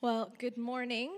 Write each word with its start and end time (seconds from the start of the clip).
Well, 0.00 0.32
good 0.38 0.58
morning. 0.58 1.12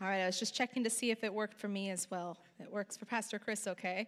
All 0.00 0.08
right, 0.08 0.20
I 0.20 0.26
was 0.26 0.38
just 0.38 0.54
checking 0.54 0.84
to 0.84 0.90
see 0.90 1.10
if 1.10 1.24
it 1.24 1.34
worked 1.34 1.58
for 1.58 1.66
me 1.66 1.90
as 1.90 2.08
well. 2.10 2.38
It 2.60 2.72
works 2.72 2.96
for 2.96 3.04
Pastor 3.04 3.38
Chris, 3.38 3.66
okay? 3.66 4.06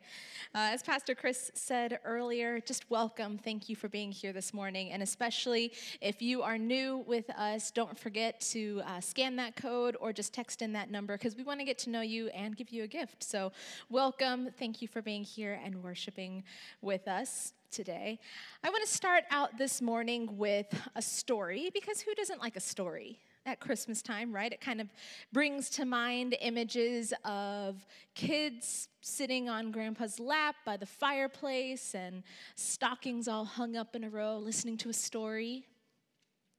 Uh, 0.54 0.70
as 0.72 0.82
Pastor 0.82 1.14
Chris 1.14 1.50
said 1.54 1.98
earlier, 2.04 2.60
just 2.60 2.88
welcome. 2.90 3.38
Thank 3.38 3.68
you 3.68 3.76
for 3.76 3.88
being 3.88 4.12
here 4.12 4.32
this 4.32 4.54
morning. 4.54 4.92
And 4.92 5.02
especially 5.02 5.72
if 6.00 6.22
you 6.22 6.42
are 6.42 6.56
new 6.56 7.04
with 7.06 7.28
us, 7.30 7.70
don't 7.70 7.98
forget 7.98 8.40
to 8.52 8.82
uh, 8.86 9.00
scan 9.00 9.36
that 9.36 9.56
code 9.56 9.96
or 10.00 10.12
just 10.12 10.32
text 10.32 10.62
in 10.62 10.72
that 10.74 10.90
number 10.90 11.18
because 11.18 11.36
we 11.36 11.42
want 11.42 11.60
to 11.60 11.64
get 11.64 11.78
to 11.78 11.90
know 11.90 12.02
you 12.02 12.28
and 12.28 12.56
give 12.56 12.70
you 12.70 12.84
a 12.84 12.88
gift. 12.88 13.24
So, 13.24 13.52
welcome. 13.90 14.50
Thank 14.58 14.80
you 14.80 14.88
for 14.88 15.02
being 15.02 15.24
here 15.24 15.60
and 15.64 15.82
worshiping 15.82 16.44
with 16.80 17.08
us 17.08 17.52
today. 17.72 18.18
I 18.62 18.68
want 18.68 18.86
to 18.86 18.92
start 18.92 19.24
out 19.30 19.56
this 19.56 19.80
morning 19.80 20.36
with 20.36 20.66
a 20.94 21.02
story 21.02 21.70
because 21.72 22.02
who 22.02 22.14
doesn't 22.14 22.40
like 22.40 22.54
a 22.56 22.60
story? 22.60 23.18
at 23.44 23.58
Christmas 23.58 24.02
time, 24.02 24.32
right? 24.32 24.52
It 24.52 24.60
kind 24.60 24.80
of 24.80 24.86
brings 25.32 25.68
to 25.70 25.84
mind 25.84 26.36
images 26.40 27.12
of 27.24 27.84
kids 28.14 28.88
sitting 29.00 29.48
on 29.48 29.72
grandpa's 29.72 30.20
lap 30.20 30.54
by 30.64 30.76
the 30.76 30.86
fireplace 30.86 31.92
and 31.92 32.22
stockings 32.54 33.26
all 33.26 33.44
hung 33.44 33.74
up 33.76 33.96
in 33.96 34.04
a 34.04 34.08
row, 34.08 34.38
listening 34.38 34.76
to 34.76 34.90
a 34.90 34.92
story. 34.92 35.64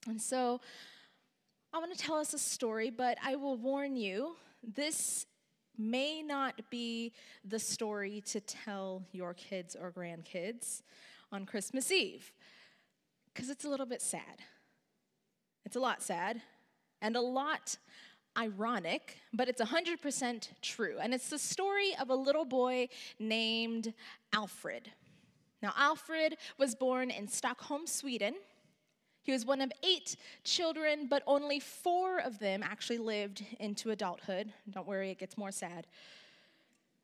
And 0.08 0.22
so 0.22 0.60
I 1.72 1.78
want 1.78 1.94
to 1.94 1.98
tell 1.98 2.18
us 2.18 2.34
a 2.34 2.38
story, 2.38 2.90
but 2.90 3.18
I 3.24 3.38
will 3.38 3.56
warn 3.56 3.96
you 3.96 4.36
this 4.62 5.26
may 5.78 6.22
not 6.22 6.62
be 6.70 7.14
the 7.44 7.60
story 7.60 8.22
to 8.28 8.40
tell 8.40 9.04
your 9.12 9.34
kids 9.34 9.76
or 9.80 9.92
grandkids 9.92 10.82
on 11.32 11.46
Christmas 11.46 11.92
Eve 11.92 12.32
because 13.34 13.50
it's 13.50 13.66
a 13.66 13.70
little 13.70 13.86
bit 13.86 14.02
sad. 14.02 14.44
It's 15.66 15.76
a 15.76 15.80
lot 15.80 16.02
sad 16.02 16.42
and 17.02 17.16
a 17.16 17.22
lot 17.22 17.78
ironic, 18.38 19.18
but 19.34 19.48
it's 19.48 19.62
100% 19.62 20.50
true. 20.62 20.98
And 21.02 21.14
it's 21.14 21.30
the 21.30 21.40
story 21.40 21.96
of 22.00 22.10
a 22.10 22.16
little 22.16 22.46
boy 22.46 22.90
named 23.20 23.94
Alfred. 24.34 24.92
Now, 25.62 25.74
Alfred 25.78 26.38
was 26.58 26.76
born 26.76 27.10
in 27.10 27.28
Stockholm, 27.28 27.88
Sweden. 27.88 28.36
He 29.24 29.32
was 29.32 29.46
one 29.46 29.62
of 29.62 29.72
eight 29.84 30.18
children, 30.44 31.08
but 31.10 31.24
only 31.26 31.60
four 31.60 32.20
of 32.20 32.40
them 32.40 32.62
actually 32.62 32.98
lived 32.98 33.44
into 33.60 33.92
adulthood. 33.92 34.52
Don't 34.70 34.88
worry, 34.88 35.12
it 35.12 35.18
gets 35.18 35.38
more 35.38 35.52
sad. 35.52 35.88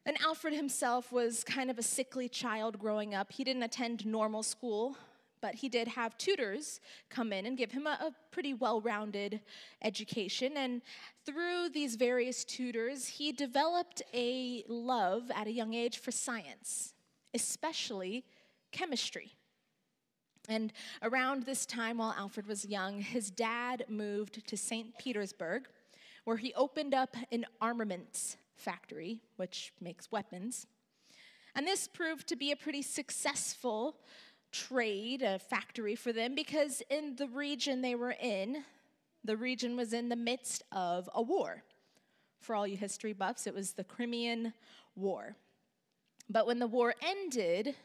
And 0.05 0.17
Alfred 0.21 0.53
himself 0.53 1.11
was 1.11 1.43
kind 1.43 1.69
of 1.69 1.77
a 1.77 1.83
sickly 1.83 2.27
child 2.27 2.77
growing 2.77 3.15
up. 3.15 3.31
He 3.31 3.43
didn't 3.43 3.63
attend 3.63 4.05
normal 4.05 4.43
school, 4.43 4.97
but 5.41 5.55
he 5.55 5.69
did 5.69 5.87
have 5.87 6.17
tutors 6.17 6.81
come 7.09 7.31
in 7.31 7.45
and 7.45 7.57
give 7.57 7.71
him 7.71 7.87
a, 7.87 7.91
a 7.91 8.11
pretty 8.31 8.53
well 8.53 8.81
rounded 8.81 9.39
education. 9.81 10.53
And 10.57 10.81
through 11.25 11.69
these 11.69 11.95
various 11.95 12.43
tutors, 12.43 13.07
he 13.07 13.31
developed 13.31 14.01
a 14.13 14.63
love 14.67 15.31
at 15.33 15.47
a 15.47 15.51
young 15.51 15.73
age 15.73 15.99
for 15.99 16.11
science, 16.11 16.93
especially 17.33 18.25
chemistry. 18.71 19.33
And 20.49 20.73
around 21.03 21.43
this 21.43 21.67
time, 21.67 21.99
while 21.99 22.15
Alfred 22.17 22.47
was 22.47 22.65
young, 22.65 23.01
his 23.01 23.29
dad 23.29 23.85
moved 23.87 24.47
to 24.47 24.57
St. 24.57 24.97
Petersburg, 24.97 25.67
where 26.25 26.37
he 26.37 26.53
opened 26.55 26.95
up 26.95 27.15
an 27.31 27.45
armaments 27.61 28.35
factory, 28.55 29.21
which 29.37 29.71
makes 29.79 30.11
weapons. 30.11 30.65
And 31.55 31.67
this 31.67 31.87
proved 31.87 32.27
to 32.27 32.35
be 32.35 32.51
a 32.51 32.55
pretty 32.55 32.81
successful 32.81 33.97
trade, 34.51 35.21
a 35.21 35.37
factory 35.37 35.95
for 35.95 36.11
them, 36.11 36.33
because 36.33 36.81
in 36.89 37.15
the 37.15 37.27
region 37.27 37.81
they 37.81 37.93
were 37.93 38.15
in, 38.19 38.63
the 39.23 39.37
region 39.37 39.77
was 39.77 39.93
in 39.93 40.09
the 40.09 40.15
midst 40.15 40.63
of 40.71 41.07
a 41.13 41.21
war. 41.21 41.63
For 42.39 42.55
all 42.55 42.65
you 42.65 42.77
history 42.77 43.13
buffs, 43.13 43.45
it 43.45 43.53
was 43.53 43.73
the 43.73 43.83
Crimean 43.83 44.53
War. 44.95 45.35
But 46.27 46.47
when 46.47 46.57
the 46.57 46.67
war 46.67 46.95
ended, 47.03 47.75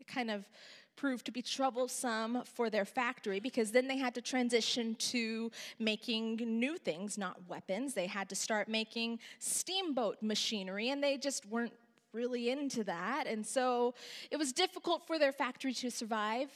it 0.00 0.06
kind 0.06 0.30
of 0.30 0.48
proved 0.96 1.26
to 1.26 1.32
be 1.32 1.42
troublesome 1.42 2.42
for 2.44 2.70
their 2.70 2.84
factory 2.84 3.38
because 3.38 3.70
then 3.70 3.86
they 3.86 3.98
had 3.98 4.14
to 4.14 4.22
transition 4.22 4.94
to 4.96 5.50
making 5.78 6.36
new 6.36 6.76
things, 6.78 7.18
not 7.18 7.36
weapons. 7.48 7.94
They 7.94 8.06
had 8.06 8.28
to 8.30 8.34
start 8.34 8.68
making 8.68 9.18
steamboat 9.38 10.16
machinery, 10.22 10.90
and 10.90 11.02
they 11.02 11.18
just 11.18 11.46
weren't 11.46 11.74
really 12.12 12.50
into 12.50 12.82
that. 12.84 13.26
And 13.26 13.46
so 13.46 13.94
it 14.30 14.38
was 14.38 14.52
difficult 14.52 15.06
for 15.06 15.18
their 15.18 15.32
factory 15.32 15.74
to 15.74 15.90
survive, 15.90 16.50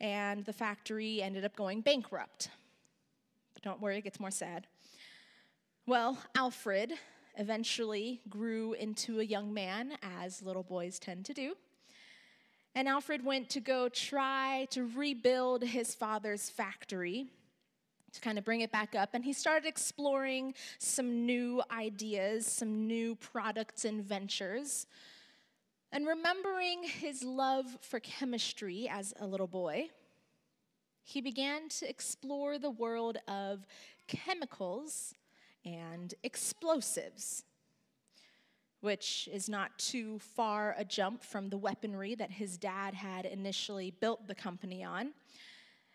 and 0.00 0.44
the 0.44 0.52
factory 0.52 1.22
ended 1.22 1.44
up 1.44 1.56
going 1.56 1.80
bankrupt. 1.80 2.50
But 3.54 3.62
don't 3.62 3.80
worry, 3.80 3.98
it 3.98 4.04
gets 4.04 4.20
more 4.20 4.30
sad. 4.30 4.66
Well, 5.86 6.18
Alfred 6.36 6.92
eventually 7.38 8.20
grew 8.28 8.74
into 8.74 9.20
a 9.20 9.24
young 9.24 9.54
man, 9.54 9.92
as 10.02 10.42
little 10.42 10.62
boys 10.62 10.98
tend 10.98 11.24
to 11.24 11.32
do. 11.32 11.54
And 12.78 12.86
Alfred 12.86 13.24
went 13.24 13.50
to 13.50 13.60
go 13.60 13.88
try 13.88 14.68
to 14.70 14.84
rebuild 14.84 15.64
his 15.64 15.96
father's 15.96 16.48
factory 16.48 17.26
to 18.12 18.20
kind 18.20 18.38
of 18.38 18.44
bring 18.44 18.60
it 18.60 18.70
back 18.70 18.94
up. 18.94 19.14
And 19.14 19.24
he 19.24 19.32
started 19.32 19.66
exploring 19.66 20.54
some 20.78 21.26
new 21.26 21.60
ideas, 21.72 22.46
some 22.46 22.86
new 22.86 23.16
products 23.16 23.84
and 23.84 24.00
ventures. 24.04 24.86
And 25.90 26.06
remembering 26.06 26.84
his 26.84 27.24
love 27.24 27.66
for 27.80 27.98
chemistry 27.98 28.88
as 28.88 29.12
a 29.18 29.26
little 29.26 29.48
boy, 29.48 29.88
he 31.02 31.20
began 31.20 31.68
to 31.80 31.90
explore 31.90 32.58
the 32.58 32.70
world 32.70 33.18
of 33.26 33.66
chemicals 34.06 35.14
and 35.64 36.14
explosives, 36.22 37.42
which 38.80 39.28
is 39.32 39.48
not 39.48 39.76
too 39.78 40.18
far 40.18 40.74
a 40.78 40.84
jump 40.84 41.22
from 41.22 41.48
the 41.48 41.58
weaponry 41.58 42.14
that 42.14 42.30
his 42.30 42.56
dad 42.56 42.94
had 42.94 43.24
initially 43.24 43.90
built 43.90 44.26
the 44.26 44.34
company 44.34 44.84
on. 44.84 45.12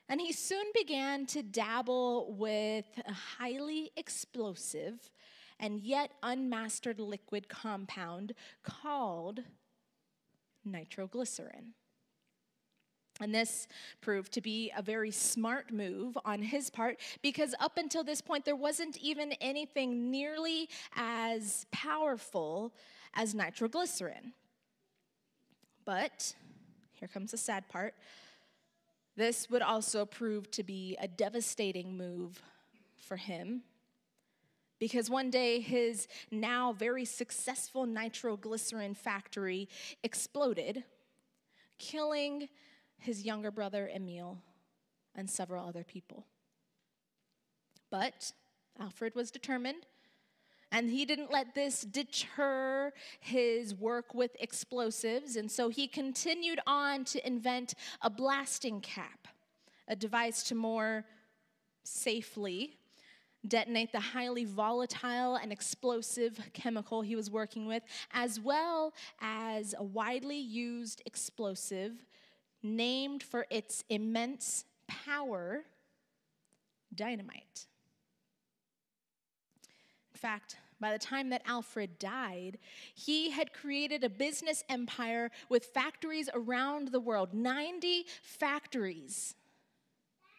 And 0.09 0.19
he 0.19 0.33
soon 0.33 0.65
began 0.73 1.25
to 1.27 1.41
dabble 1.41 2.33
with 2.33 2.85
a 3.07 3.13
highly 3.13 3.91
explosive 3.95 5.11
and 5.59 5.79
yet 5.79 6.11
unmastered 6.21 6.99
liquid 6.99 7.47
compound 7.47 8.33
called 8.63 9.39
nitroglycerin. 10.65 11.73
And 13.21 13.33
this 13.33 13.67
proved 14.01 14.31
to 14.33 14.41
be 14.41 14.71
a 14.75 14.81
very 14.81 15.11
smart 15.11 15.71
move 15.71 16.17
on 16.25 16.41
his 16.41 16.69
part 16.69 16.99
because 17.21 17.53
up 17.59 17.77
until 17.77 18.03
this 18.03 18.21
point, 18.21 18.43
there 18.43 18.55
wasn't 18.55 18.97
even 18.97 19.33
anything 19.33 20.09
nearly 20.09 20.67
as 20.95 21.65
powerful 21.71 22.73
as 23.13 23.35
nitroglycerin. 23.35 24.33
But 25.85 26.33
here 26.93 27.07
comes 27.07 27.31
the 27.31 27.37
sad 27.37 27.69
part 27.69 27.93
this 29.15 29.49
would 29.49 29.61
also 29.61 30.05
prove 30.05 30.49
to 30.51 30.63
be 30.63 30.97
a 30.99 31.07
devastating 31.07 31.97
move 31.97 32.41
for 32.95 33.17
him 33.17 33.61
because 34.79 35.09
one 35.09 35.29
day 35.29 35.59
his 35.59 36.07
now 36.31 36.73
very 36.73 37.05
successful 37.05 37.85
nitroglycerin 37.85 38.95
factory 38.95 39.69
exploded, 40.03 40.83
killing 41.77 42.49
his 43.03 43.23
younger 43.23 43.51
brother 43.51 43.89
Emil 43.93 44.39
and 45.15 45.29
several 45.29 45.67
other 45.67 45.83
people. 45.83 46.25
But 47.91 48.31
Alfred 48.79 49.13
was 49.15 49.29
determined 49.29 49.85
and 50.71 50.89
he 50.89 51.05
didn't 51.05 51.31
let 51.31 51.53
this 51.53 51.81
deter 51.81 52.91
his 53.19 53.75
work 53.75 54.15
with 54.15 54.31
explosives. 54.39 55.35
And 55.35 55.51
so 55.51 55.69
he 55.69 55.87
continued 55.87 56.59
on 56.65 57.05
to 57.05 57.25
invent 57.25 57.75
a 58.01 58.09
blasting 58.09 58.81
cap, 58.81 59.27
a 59.87 59.95
device 59.95 60.41
to 60.43 60.55
more 60.55 61.05
safely 61.83 62.77
detonate 63.47 63.91
the 63.91 63.99
highly 63.99 64.45
volatile 64.45 65.35
and 65.35 65.51
explosive 65.51 66.39
chemical 66.53 67.01
he 67.01 67.15
was 67.15 67.29
working 67.29 67.65
with, 67.65 67.83
as 68.13 68.39
well 68.39 68.93
as 69.21 69.75
a 69.77 69.83
widely 69.83 70.39
used 70.39 71.01
explosive 71.05 72.05
named 72.63 73.21
for 73.21 73.45
its 73.49 73.83
immense 73.89 74.65
power 74.87 75.63
dynamite. 76.95 77.67
In 80.13 80.19
fact, 80.19 80.57
by 80.79 80.91
the 80.91 80.99
time 80.99 81.29
that 81.29 81.41
Alfred 81.45 81.99
died, 81.99 82.57
he 82.93 83.29
had 83.29 83.53
created 83.53 84.03
a 84.03 84.09
business 84.09 84.63
empire 84.69 85.31
with 85.49 85.65
factories 85.65 86.29
around 86.33 86.89
the 86.89 86.99
world 86.99 87.33
90 87.33 88.05
factories 88.21 89.35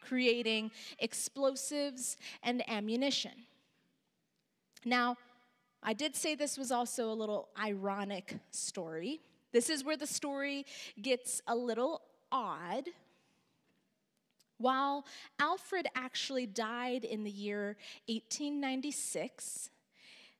creating 0.04 0.70
explosives 0.98 2.16
and 2.42 2.68
ammunition. 2.68 3.32
Now, 4.84 5.16
I 5.82 5.92
did 5.92 6.14
say 6.14 6.34
this 6.34 6.58
was 6.58 6.70
also 6.70 7.10
a 7.10 7.14
little 7.14 7.48
ironic 7.58 8.38
story. 8.50 9.20
This 9.52 9.70
is 9.70 9.84
where 9.84 9.96
the 9.96 10.06
story 10.06 10.66
gets 11.00 11.40
a 11.46 11.56
little 11.56 12.02
odd 12.34 12.88
While 14.58 15.04
Alfred 15.38 15.86
actually 15.94 16.46
died 16.46 17.04
in 17.04 17.24
the 17.24 17.30
year 17.30 17.76
1896, 18.06 19.70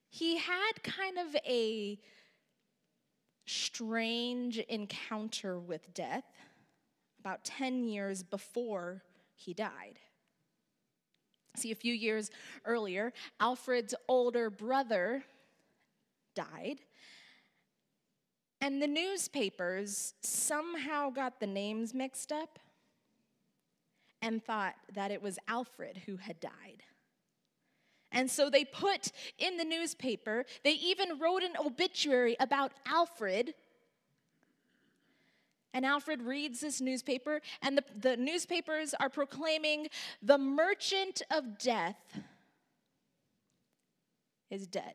he 0.08 0.38
had 0.38 0.82
kind 0.82 1.19
of 1.19 1.37
a 1.46 1.99
strange 3.46 4.58
encounter 4.58 5.58
with 5.58 5.93
death 5.93 6.25
about 7.20 7.44
10 7.44 7.85
years 7.85 8.23
before 8.23 9.02
he 9.35 9.52
died. 9.52 9.99
See, 11.56 11.70
a 11.70 11.76
few 11.76 11.93
years 11.93 12.31
earlier, 12.64 13.12
Alfred's 13.41 13.94
older 14.08 14.50
brother 14.50 15.25
died, 16.35 16.81
and 18.64 18.81
the 18.81 18.87
newspapers 18.87 20.14
somehow 20.22 21.11
got 21.11 21.38
the 21.38 21.46
names 21.46 21.93
mixed 21.93 22.32
up 22.32 22.58
and 24.22 24.43
thought 24.43 24.75
that 24.94 25.11
it 25.11 25.20
was 25.20 25.38
Alfred 25.49 26.00
who 26.06 26.16
had 26.16 26.40
died. 26.40 26.82
And 28.11 28.31
so 28.31 28.49
they 28.49 28.64
put 28.64 29.12
in 29.38 29.58
the 29.58 29.66
newspaper, 29.66 30.46
they 30.62 30.72
even 30.72 31.19
wrote 31.19 31.43
an 31.43 31.52
obituary 31.62 32.37
about 32.40 32.72
Alfred. 32.87 33.52
And 35.75 35.84
Alfred 35.84 36.22
reads 36.22 36.60
this 36.60 36.81
newspaper, 36.81 37.43
and 37.60 37.76
the, 37.76 37.84
the 37.94 38.17
newspapers 38.17 38.94
are 38.99 39.10
proclaiming 39.10 39.88
the 40.22 40.38
merchant 40.38 41.20
of 41.31 41.58
death 41.58 41.99
is 44.50 44.67
dead. 44.67 44.94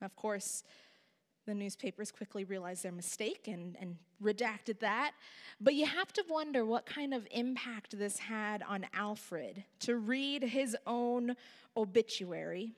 Of 0.00 0.14
course, 0.14 0.62
the 1.48 1.54
newspapers 1.54 2.12
quickly 2.12 2.44
realized 2.44 2.82
their 2.82 2.92
mistake 2.92 3.48
and, 3.48 3.74
and 3.80 3.96
redacted 4.22 4.80
that. 4.80 5.12
But 5.58 5.72
you 5.72 5.86
have 5.86 6.12
to 6.12 6.24
wonder 6.28 6.62
what 6.62 6.84
kind 6.84 7.14
of 7.14 7.26
impact 7.30 7.98
this 7.98 8.18
had 8.18 8.62
on 8.62 8.86
Alfred 8.92 9.64
to 9.80 9.96
read 9.96 10.42
his 10.42 10.76
own 10.86 11.36
obituary 11.74 12.72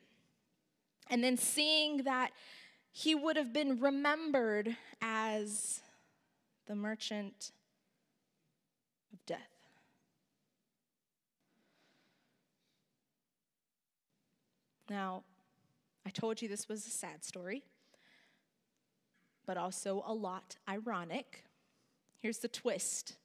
and 1.09 1.25
then 1.25 1.37
seeing 1.37 2.05
that 2.05 2.31
he 2.93 3.13
would 3.13 3.37
have 3.37 3.53
been 3.53 3.81
remembered 3.81 4.77
as 5.03 5.81
the 6.69 6.77
merchant 6.77 7.51
of 9.13 9.27
death. 9.27 9.41
Now, 14.89 15.25
I 16.07 16.11
told 16.11 16.41
you 16.41 16.49
this 16.49 16.69
was 16.69 16.87
a 16.87 16.91
sad 16.91 17.25
story 17.25 17.65
but 19.51 19.57
also 19.57 20.05
a 20.07 20.15
lot 20.15 20.59
ironic. 20.69 21.43
Here's 22.21 22.39
the 22.39 22.47
twist 22.47 23.17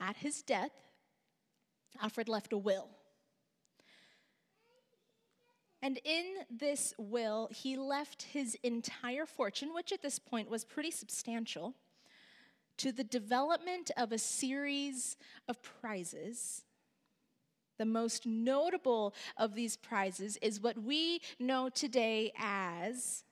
at 0.00 0.16
his 0.16 0.40
death, 0.40 0.70
Alfred 2.00 2.30
left 2.30 2.54
a 2.54 2.56
will. 2.56 2.88
And 5.82 6.00
in 6.02 6.24
this 6.48 6.94
will, 6.96 7.50
he 7.52 7.76
left 7.76 8.22
his 8.22 8.56
entire 8.62 9.26
fortune, 9.26 9.74
which 9.74 9.92
at 9.92 10.00
this 10.00 10.18
point 10.18 10.48
was 10.48 10.64
pretty 10.64 10.90
substantial, 10.90 11.74
to 12.78 12.90
the 12.90 13.04
development 13.04 13.90
of 13.98 14.12
a 14.12 14.18
series 14.18 15.18
of 15.46 15.62
prizes. 15.62 16.64
The 17.76 17.84
most 17.84 18.24
notable 18.24 19.12
of 19.36 19.54
these 19.54 19.76
prizes 19.76 20.38
is 20.38 20.58
what 20.58 20.82
we 20.82 21.20
know 21.38 21.68
today 21.68 22.32
as 22.38 23.24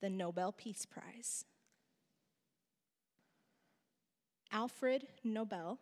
the 0.00 0.10
Nobel 0.10 0.52
Peace 0.52 0.86
Prize. 0.86 1.44
Alfred 4.50 5.06
Nobel, 5.24 5.78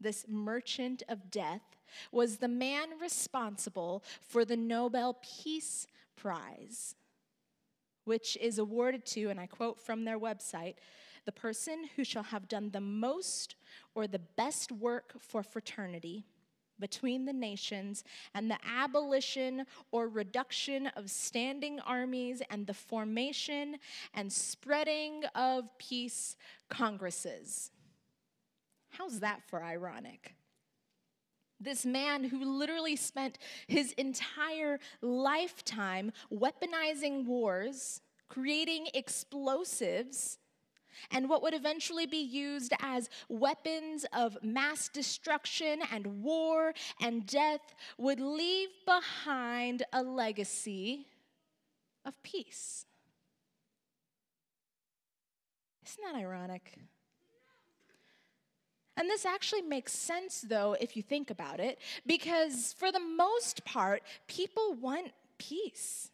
this 0.00 0.26
merchant 0.28 1.02
of 1.08 1.30
death, 1.30 1.62
was 2.10 2.38
the 2.38 2.48
man 2.48 2.98
responsible 3.00 4.02
for 4.20 4.44
the 4.44 4.56
Nobel 4.56 5.18
Peace 5.22 5.86
Prize, 6.16 6.96
which 8.04 8.36
is 8.40 8.58
awarded 8.58 9.06
to, 9.06 9.28
and 9.28 9.38
I 9.38 9.46
quote 9.46 9.78
from 9.78 10.04
their 10.04 10.18
website, 10.18 10.74
the 11.24 11.32
person 11.32 11.88
who 11.96 12.04
shall 12.04 12.24
have 12.24 12.48
done 12.48 12.70
the 12.70 12.80
most 12.80 13.56
or 13.94 14.06
the 14.06 14.18
best 14.18 14.72
work 14.72 15.14
for 15.18 15.42
fraternity 15.42 16.24
between 16.78 17.24
the 17.24 17.32
nations 17.32 18.04
and 18.34 18.50
the 18.50 18.58
abolition 18.66 19.64
or 19.90 20.08
reduction 20.08 20.86
of 20.96 21.10
standing 21.10 21.80
armies 21.80 22.42
and 22.50 22.66
the 22.66 22.74
formation 22.74 23.76
and 24.14 24.32
spreading 24.32 25.24
of 25.34 25.64
peace 25.78 26.36
congresses. 26.68 27.70
How's 28.90 29.20
that 29.20 29.42
for 29.46 29.62
ironic? 29.62 30.34
This 31.58 31.86
man 31.86 32.24
who 32.24 32.44
literally 32.44 32.96
spent 32.96 33.38
his 33.66 33.92
entire 33.92 34.78
lifetime 35.00 36.12
weaponizing 36.32 37.24
wars, 37.24 38.02
creating 38.28 38.88
explosives, 38.92 40.38
and 41.10 41.28
what 41.28 41.42
would 41.42 41.54
eventually 41.54 42.06
be 42.06 42.22
used 42.22 42.72
as 42.80 43.08
weapons 43.28 44.06
of 44.12 44.38
mass 44.42 44.88
destruction 44.88 45.80
and 45.92 46.22
war 46.22 46.72
and 47.00 47.26
death 47.26 47.74
would 47.98 48.20
leave 48.20 48.68
behind 48.84 49.82
a 49.92 50.02
legacy 50.02 51.06
of 52.04 52.20
peace. 52.22 52.86
Isn't 55.86 56.04
that 56.04 56.18
ironic? 56.18 56.78
And 58.96 59.10
this 59.10 59.26
actually 59.26 59.62
makes 59.62 59.92
sense, 59.92 60.40
though, 60.40 60.74
if 60.80 60.96
you 60.96 61.02
think 61.02 61.30
about 61.30 61.60
it, 61.60 61.78
because 62.06 62.74
for 62.78 62.90
the 62.90 63.00
most 63.00 63.64
part, 63.64 64.02
people 64.26 64.74
want 64.74 65.12
peace. 65.38 66.10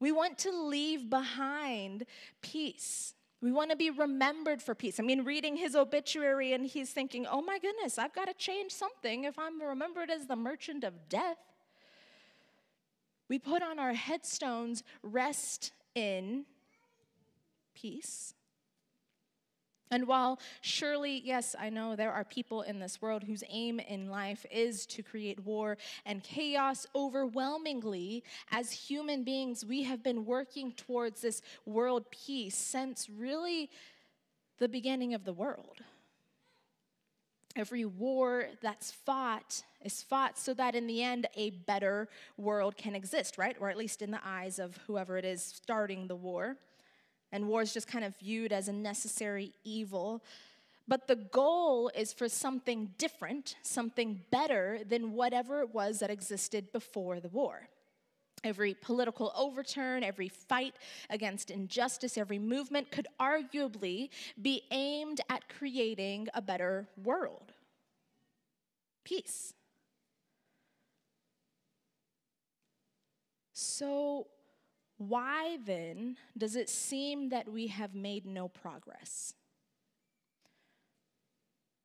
We 0.00 0.10
want 0.12 0.38
to 0.38 0.50
leave 0.50 1.08
behind 1.08 2.06
peace. 2.42 3.14
We 3.40 3.52
want 3.52 3.70
to 3.70 3.76
be 3.76 3.90
remembered 3.90 4.60
for 4.60 4.74
peace. 4.74 4.98
I 4.98 5.04
mean, 5.04 5.24
reading 5.24 5.56
his 5.56 5.76
obituary 5.76 6.52
and 6.52 6.66
he's 6.66 6.90
thinking, 6.90 7.24
oh 7.26 7.40
my 7.40 7.58
goodness, 7.58 7.98
I've 7.98 8.12
got 8.12 8.26
to 8.26 8.34
change 8.34 8.72
something 8.72 9.24
if 9.24 9.38
I'm 9.38 9.62
remembered 9.62 10.10
as 10.10 10.26
the 10.26 10.34
merchant 10.34 10.82
of 10.82 11.08
death. 11.08 11.38
We 13.28 13.38
put 13.38 13.62
on 13.62 13.78
our 13.78 13.92
headstones, 13.92 14.82
rest 15.02 15.72
in 15.94 16.46
peace. 17.74 18.34
And 19.90 20.06
while 20.06 20.38
surely, 20.60 21.22
yes, 21.24 21.56
I 21.58 21.70
know 21.70 21.96
there 21.96 22.12
are 22.12 22.24
people 22.24 22.62
in 22.62 22.78
this 22.78 23.00
world 23.00 23.24
whose 23.24 23.42
aim 23.48 23.80
in 23.80 24.08
life 24.10 24.44
is 24.50 24.86
to 24.86 25.02
create 25.02 25.44
war 25.44 25.78
and 26.04 26.22
chaos, 26.22 26.86
overwhelmingly, 26.94 28.22
as 28.50 28.70
human 28.70 29.24
beings, 29.24 29.64
we 29.64 29.82
have 29.84 30.02
been 30.02 30.24
working 30.24 30.72
towards 30.72 31.22
this 31.22 31.42
world 31.64 32.10
peace 32.10 32.56
since 32.56 33.08
really 33.08 33.70
the 34.58 34.68
beginning 34.68 35.14
of 35.14 35.24
the 35.24 35.32
world. 35.32 35.78
Every 37.56 37.84
war 37.84 38.46
that's 38.60 38.92
fought 38.92 39.62
is 39.82 40.02
fought 40.02 40.38
so 40.38 40.54
that 40.54 40.74
in 40.74 40.86
the 40.86 41.02
end 41.02 41.26
a 41.34 41.50
better 41.50 42.08
world 42.36 42.76
can 42.76 42.94
exist, 42.94 43.38
right? 43.38 43.56
Or 43.58 43.70
at 43.70 43.76
least 43.76 44.02
in 44.02 44.10
the 44.10 44.20
eyes 44.24 44.58
of 44.58 44.76
whoever 44.86 45.16
it 45.16 45.24
is 45.24 45.42
starting 45.42 46.06
the 46.06 46.16
war 46.16 46.56
and 47.32 47.48
war 47.48 47.62
is 47.62 47.74
just 47.74 47.86
kind 47.86 48.04
of 48.04 48.16
viewed 48.18 48.52
as 48.52 48.68
a 48.68 48.72
necessary 48.72 49.52
evil. 49.64 50.22
But 50.86 51.06
the 51.06 51.16
goal 51.16 51.90
is 51.94 52.12
for 52.12 52.28
something 52.28 52.94
different, 52.96 53.56
something 53.62 54.22
better 54.30 54.80
than 54.88 55.12
whatever 55.12 55.60
it 55.60 55.74
was 55.74 55.98
that 55.98 56.10
existed 56.10 56.72
before 56.72 57.20
the 57.20 57.28
war. 57.28 57.68
Every 58.44 58.74
political 58.74 59.32
overturn, 59.36 60.02
every 60.02 60.28
fight 60.28 60.76
against 61.10 61.50
injustice, 61.50 62.16
every 62.16 62.38
movement 62.38 62.90
could 62.90 63.08
arguably 63.20 64.10
be 64.40 64.62
aimed 64.70 65.20
at 65.28 65.48
creating 65.48 66.28
a 66.34 66.40
better 66.40 66.88
world. 67.02 67.52
Peace. 69.04 69.52
So, 73.52 74.28
why 74.98 75.58
then 75.64 76.16
does 76.36 76.56
it 76.56 76.68
seem 76.68 77.28
that 77.30 77.50
we 77.50 77.68
have 77.68 77.94
made 77.94 78.26
no 78.26 78.48
progress? 78.48 79.32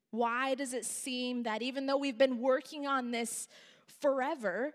Why 0.09 0.55
does 0.55 0.73
it 0.73 0.85
seem 0.85 1.43
that 1.43 1.61
even 1.61 1.85
though 1.85 1.97
we've 1.97 2.17
been 2.17 2.39
working 2.39 2.85
on 2.85 3.11
this 3.11 3.47
forever, 4.01 4.73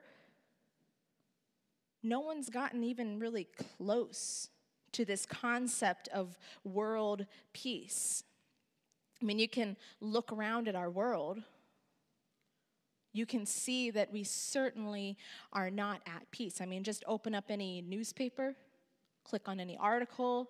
no 2.02 2.20
one's 2.20 2.48
gotten 2.48 2.82
even 2.84 3.18
really 3.18 3.48
close 3.76 4.48
to 4.92 5.04
this 5.04 5.26
concept 5.26 6.08
of 6.08 6.38
world 6.64 7.26
peace? 7.52 8.22
I 9.20 9.24
mean, 9.24 9.40
you 9.40 9.48
can 9.48 9.76
look 10.00 10.32
around 10.32 10.68
at 10.68 10.76
our 10.76 10.90
world 10.90 11.42
you 13.18 13.26
can 13.26 13.44
see 13.44 13.90
that 13.90 14.12
we 14.12 14.22
certainly 14.22 15.16
are 15.52 15.70
not 15.70 16.00
at 16.06 16.30
peace. 16.30 16.60
I 16.60 16.66
mean, 16.66 16.84
just 16.84 17.04
open 17.06 17.34
up 17.34 17.46
any 17.50 17.82
newspaper, 17.82 18.54
click 19.24 19.48
on 19.48 19.60
any 19.60 19.76
article, 19.76 20.48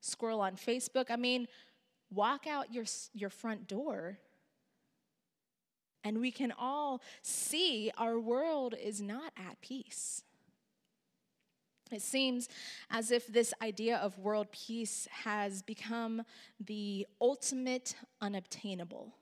scroll 0.00 0.40
on 0.40 0.56
Facebook. 0.56 1.06
I 1.10 1.16
mean, 1.16 1.46
walk 2.10 2.46
out 2.46 2.74
your, 2.74 2.84
your 3.14 3.30
front 3.30 3.68
door 3.68 4.18
and 6.04 6.20
we 6.20 6.32
can 6.32 6.52
all 6.58 7.00
see 7.22 7.92
our 7.96 8.18
world 8.18 8.74
is 8.82 9.00
not 9.00 9.32
at 9.36 9.60
peace. 9.60 10.24
It 11.92 12.02
seems 12.02 12.48
as 12.90 13.10
if 13.10 13.26
this 13.26 13.54
idea 13.62 13.98
of 13.98 14.18
world 14.18 14.50
peace 14.50 15.06
has 15.24 15.62
become 15.62 16.22
the 16.58 17.06
ultimate 17.20 17.94
unobtainable. 18.20 19.14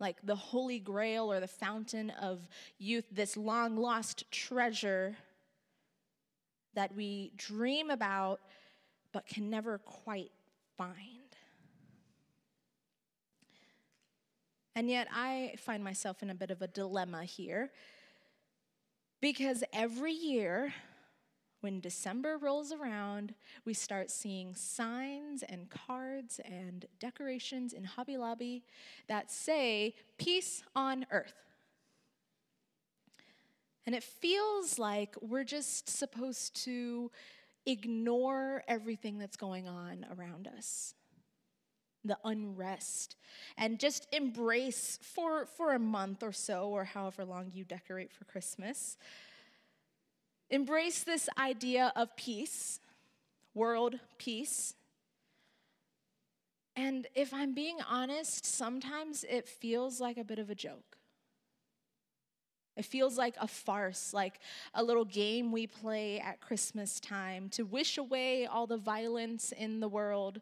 Like 0.00 0.18
the 0.22 0.36
holy 0.36 0.78
grail 0.78 1.32
or 1.32 1.40
the 1.40 1.48
fountain 1.48 2.10
of 2.10 2.46
youth, 2.78 3.06
this 3.10 3.36
long 3.36 3.76
lost 3.76 4.30
treasure 4.30 5.16
that 6.74 6.94
we 6.94 7.32
dream 7.36 7.90
about 7.90 8.40
but 9.12 9.26
can 9.26 9.50
never 9.50 9.78
quite 9.78 10.30
find. 10.76 10.94
And 14.76 14.88
yet, 14.88 15.08
I 15.12 15.54
find 15.58 15.82
myself 15.82 16.22
in 16.22 16.30
a 16.30 16.34
bit 16.34 16.52
of 16.52 16.62
a 16.62 16.68
dilemma 16.68 17.24
here 17.24 17.72
because 19.20 19.64
every 19.72 20.12
year, 20.12 20.72
when 21.60 21.80
December 21.80 22.38
rolls 22.38 22.72
around, 22.72 23.34
we 23.64 23.74
start 23.74 24.10
seeing 24.10 24.54
signs 24.54 25.42
and 25.42 25.68
cards 25.68 26.40
and 26.44 26.86
decorations 27.00 27.72
in 27.72 27.84
Hobby 27.84 28.16
Lobby 28.16 28.64
that 29.08 29.30
say, 29.30 29.94
Peace 30.18 30.62
on 30.76 31.06
Earth. 31.10 31.34
And 33.86 33.94
it 33.94 34.04
feels 34.04 34.78
like 34.78 35.16
we're 35.20 35.44
just 35.44 35.88
supposed 35.88 36.64
to 36.64 37.10
ignore 37.66 38.62
everything 38.68 39.18
that's 39.18 39.36
going 39.36 39.66
on 39.66 40.06
around 40.16 40.48
us 40.48 40.94
the 42.04 42.18
unrest 42.24 43.16
and 43.56 43.78
just 43.78 44.06
embrace 44.12 44.98
for 45.02 45.46
for 45.46 45.74
a 45.74 45.78
month 45.78 46.22
or 46.22 46.32
so 46.32 46.68
or 46.68 46.84
however 46.84 47.24
long 47.24 47.50
you 47.52 47.64
decorate 47.64 48.12
for 48.12 48.24
christmas 48.24 48.96
embrace 50.50 51.02
this 51.02 51.28
idea 51.38 51.92
of 51.94 52.14
peace 52.16 52.80
world 53.54 53.98
peace 54.18 54.74
and 56.76 57.06
if 57.14 57.32
i'm 57.34 57.54
being 57.54 57.78
honest 57.88 58.46
sometimes 58.46 59.24
it 59.28 59.48
feels 59.48 60.00
like 60.00 60.16
a 60.16 60.24
bit 60.24 60.38
of 60.38 60.50
a 60.50 60.54
joke 60.54 60.98
it 62.78 62.84
feels 62.84 63.18
like 63.18 63.34
a 63.40 63.48
farce, 63.48 64.14
like 64.14 64.38
a 64.72 64.84
little 64.84 65.04
game 65.04 65.50
we 65.50 65.66
play 65.66 66.20
at 66.20 66.40
Christmas 66.40 67.00
time 67.00 67.48
to 67.50 67.64
wish 67.64 67.98
away 67.98 68.46
all 68.46 68.68
the 68.68 68.76
violence 68.76 69.50
in 69.50 69.80
the 69.80 69.88
world. 69.88 70.40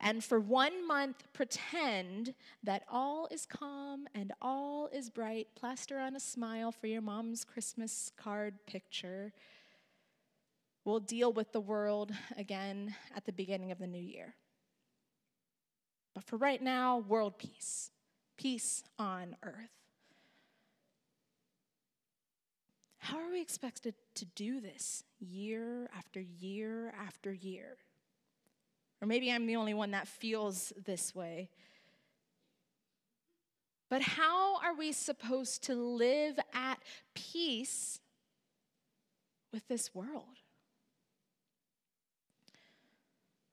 And 0.00 0.22
for 0.22 0.38
one 0.38 0.86
month, 0.86 1.24
pretend 1.32 2.34
that 2.62 2.84
all 2.90 3.28
is 3.30 3.46
calm 3.46 4.06
and 4.14 4.32
all 4.42 4.88
is 4.92 5.08
bright. 5.08 5.48
Plaster 5.54 5.98
on 5.98 6.14
a 6.14 6.20
smile 6.20 6.70
for 6.70 6.86
your 6.86 7.00
mom's 7.00 7.44
Christmas 7.44 8.12
card 8.16 8.54
picture. 8.66 9.32
We'll 10.84 11.00
deal 11.00 11.32
with 11.32 11.52
the 11.52 11.60
world 11.60 12.12
again 12.36 12.94
at 13.16 13.24
the 13.24 13.32
beginning 13.32 13.72
of 13.72 13.78
the 13.78 13.86
new 13.86 14.02
year. 14.02 14.34
But 16.14 16.24
for 16.24 16.36
right 16.36 16.62
now, 16.62 16.98
world 16.98 17.38
peace, 17.38 17.90
peace 18.36 18.84
on 18.98 19.36
earth. 19.42 19.70
How 22.98 23.18
are 23.18 23.30
we 23.30 23.40
expected 23.40 23.94
to 24.16 24.24
do 24.24 24.60
this 24.60 25.04
year 25.20 25.88
after 25.96 26.20
year 26.20 26.92
after 27.06 27.32
year? 27.32 27.76
Or 29.00 29.06
maybe 29.06 29.30
I'm 29.30 29.46
the 29.46 29.56
only 29.56 29.74
one 29.74 29.90
that 29.90 30.08
feels 30.08 30.72
this 30.84 31.14
way. 31.14 31.50
But 33.88 34.02
how 34.02 34.56
are 34.62 34.74
we 34.74 34.92
supposed 34.92 35.62
to 35.64 35.74
live 35.74 36.38
at 36.52 36.80
peace 37.14 38.00
with 39.52 39.68
this 39.68 39.94
world? 39.94 40.40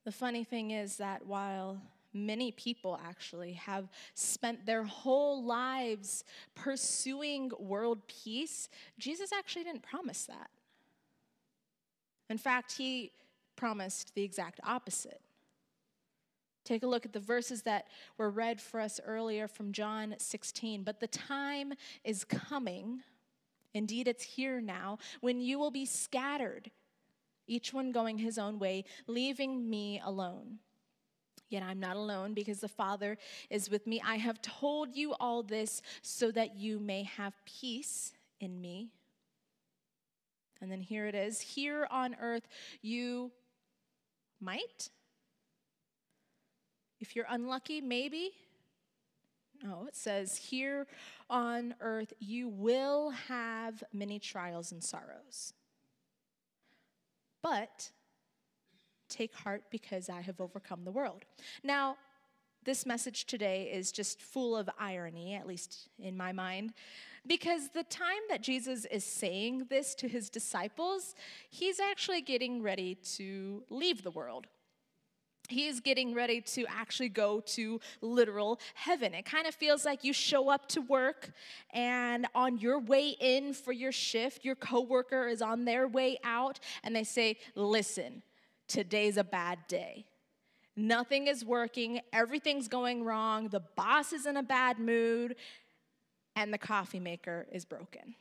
The 0.05 0.11
funny 0.11 0.43
thing 0.43 0.71
is 0.71 0.97
that 0.97 1.25
while 1.25 1.77
many 2.13 2.51
people 2.51 2.99
actually 3.03 3.53
have 3.53 3.89
spent 4.13 4.65
their 4.65 4.83
whole 4.83 5.43
lives 5.43 6.23
pursuing 6.55 7.51
world 7.59 7.99
peace, 8.07 8.69
Jesus 8.99 9.31
actually 9.31 9.63
didn't 9.63 9.83
promise 9.83 10.25
that. 10.25 10.49
In 12.29 12.37
fact, 12.37 12.73
he 12.73 13.11
promised 13.55 14.13
the 14.15 14.23
exact 14.23 14.59
opposite. 14.63 15.21
Take 16.63 16.83
a 16.83 16.87
look 16.87 17.05
at 17.05 17.13
the 17.13 17.19
verses 17.19 17.63
that 17.63 17.87
were 18.17 18.29
read 18.29 18.61
for 18.61 18.79
us 18.79 18.99
earlier 19.05 19.47
from 19.47 19.71
John 19.71 20.15
16. 20.17 20.83
But 20.83 20.99
the 20.99 21.07
time 21.07 21.73
is 22.03 22.23
coming, 22.23 23.01
indeed, 23.73 24.07
it's 24.07 24.23
here 24.23 24.61
now, 24.61 24.99
when 25.21 25.41
you 25.41 25.59
will 25.59 25.71
be 25.71 25.85
scattered, 25.85 26.71
each 27.47 27.73
one 27.73 27.91
going 27.91 28.17
his 28.17 28.37
own 28.37 28.59
way, 28.59 28.85
leaving 29.07 29.69
me 29.69 30.01
alone. 30.03 30.59
Yet 31.49 31.63
I'm 31.63 31.79
not 31.79 31.97
alone 31.97 32.33
because 32.33 32.61
the 32.61 32.67
Father 32.67 33.17
is 33.49 33.69
with 33.69 33.85
me. 33.85 34.01
I 34.03 34.15
have 34.15 34.41
told 34.41 34.95
you 34.95 35.13
all 35.19 35.43
this 35.43 35.81
so 36.01 36.31
that 36.31 36.55
you 36.55 36.79
may 36.79 37.03
have 37.03 37.33
peace 37.45 38.13
in 38.39 38.59
me. 38.59 38.89
And 40.61 40.71
then 40.71 40.81
here 40.81 41.05
it 41.07 41.13
is 41.13 41.41
here 41.41 41.87
on 41.91 42.15
earth, 42.19 42.47
you 42.81 43.31
might. 44.39 44.89
If 47.03 47.15
you're 47.15 47.27
unlucky, 47.29 47.81
maybe. 47.81 48.31
No, 49.63 49.85
it 49.87 49.95
says, 49.95 50.37
here 50.37 50.87
on 51.29 51.75
earth, 51.79 52.13
you 52.19 52.49
will 52.49 53.11
have 53.11 53.83
many 53.93 54.17
trials 54.17 54.71
and 54.71 54.83
sorrows. 54.83 55.53
But 57.41 57.91
Take 59.13 59.35
heart 59.35 59.65
because 59.69 60.09
I 60.09 60.21
have 60.21 60.41
overcome 60.41 60.85
the 60.85 60.91
world. 60.91 61.23
Now, 61.63 61.97
this 62.63 62.83
message 62.83 63.25
today 63.25 63.69
is 63.71 63.91
just 63.91 64.19
full 64.19 64.57
of 64.57 64.67
irony, 64.79 65.35
at 65.35 65.45
least 65.45 65.89
in 65.99 66.17
my 66.17 66.31
mind, 66.31 66.73
because 67.27 67.69
the 67.69 67.83
time 67.83 68.23
that 68.29 68.41
Jesus 68.41 68.85
is 68.85 69.03
saying 69.03 69.67
this 69.69 69.93
to 69.95 70.07
his 70.07 70.31
disciples, 70.31 71.13
he's 71.51 71.79
actually 71.79 72.21
getting 72.21 72.63
ready 72.63 72.95
to 73.17 73.63
leave 73.69 74.01
the 74.01 74.09
world. 74.09 74.47
He 75.49 75.67
is 75.67 75.81
getting 75.81 76.13
ready 76.13 76.39
to 76.39 76.65
actually 76.67 77.09
go 77.09 77.41
to 77.41 77.81
literal 78.01 78.59
heaven. 78.75 79.13
It 79.13 79.25
kind 79.25 79.45
of 79.45 79.53
feels 79.53 79.83
like 79.83 80.03
you 80.03 80.13
show 80.13 80.49
up 80.49 80.69
to 80.69 80.81
work 80.81 81.31
and 81.71 82.27
on 82.33 82.57
your 82.57 82.79
way 82.79 83.09
in 83.19 83.53
for 83.53 83.73
your 83.73 83.91
shift, 83.91 84.45
your 84.45 84.55
coworker 84.55 85.27
is 85.27 85.41
on 85.41 85.65
their 85.65 85.87
way 85.87 86.17
out 86.23 86.59
and 86.83 86.95
they 86.95 87.03
say, 87.03 87.37
"Listen, 87.55 88.23
today's 88.67 89.17
a 89.17 89.23
bad 89.23 89.59
day. 89.67 90.05
Nothing 90.75 91.27
is 91.27 91.43
working, 91.43 91.99
everything's 92.13 92.67
going 92.67 93.03
wrong, 93.03 93.49
the 93.49 93.59
boss 93.59 94.13
is 94.13 94.25
in 94.25 94.37
a 94.37 94.43
bad 94.43 94.79
mood, 94.79 95.35
and 96.35 96.53
the 96.53 96.57
coffee 96.57 96.99
maker 96.99 97.45
is 97.51 97.63
broken. 97.63 98.15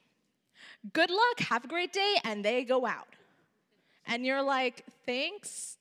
Good 0.92 1.10
luck, 1.10 1.40
have 1.40 1.64
a 1.64 1.68
great 1.68 1.92
day, 1.92 2.16
and 2.24 2.44
they 2.44 2.64
go 2.64 2.84
out. 2.84 3.08
And 4.06 4.26
you're 4.26 4.42
like, 4.42 4.84
thanks 5.06 5.78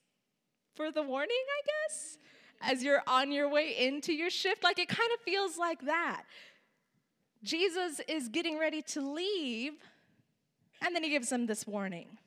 for 0.81 0.91
the 0.91 1.03
warning, 1.03 1.29
I 1.29 1.61
guess, 1.65 2.17
as 2.61 2.83
you're 2.83 3.03
on 3.05 3.31
your 3.31 3.47
way 3.47 3.75
into 3.77 4.13
your 4.13 4.29
shift. 4.31 4.63
Like 4.63 4.79
it 4.79 4.89
kind 4.89 5.11
of 5.13 5.19
feels 5.21 5.57
like 5.57 5.85
that. 5.85 6.23
Jesus 7.43 8.01
is 8.07 8.29
getting 8.29 8.57
ready 8.57 8.81
to 8.83 9.01
leave, 9.01 9.73
and 10.81 10.95
then 10.95 11.03
he 11.03 11.09
gives 11.09 11.29
them 11.29 11.45
this 11.45 11.67
warning. 11.67 12.17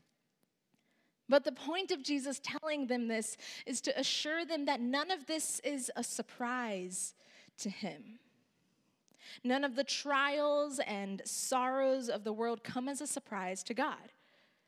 But 1.29 1.45
the 1.45 1.53
point 1.53 1.91
of 1.91 2.03
Jesus 2.03 2.41
telling 2.43 2.87
them 2.87 3.09
this 3.09 3.37
is 3.67 3.81
to 3.83 3.99
assure 3.99 4.45
them 4.45 4.67
that 4.67 4.81
none 4.81 5.11
of 5.11 5.27
this 5.27 5.61
is 5.65 5.91
a 5.97 6.05
surprise 6.05 7.15
to 7.59 7.71
him. 7.71 8.21
None 9.43 9.65
of 9.65 9.75
the 9.75 9.85
trials 9.85 10.81
and 10.87 11.23
sorrows 11.25 12.09
of 12.09 12.25
the 12.25 12.33
world 12.33 12.63
come 12.63 12.89
as 12.89 13.01
a 13.01 13.07
surprise 13.07 13.63
to 13.65 13.75
God. 13.75 14.13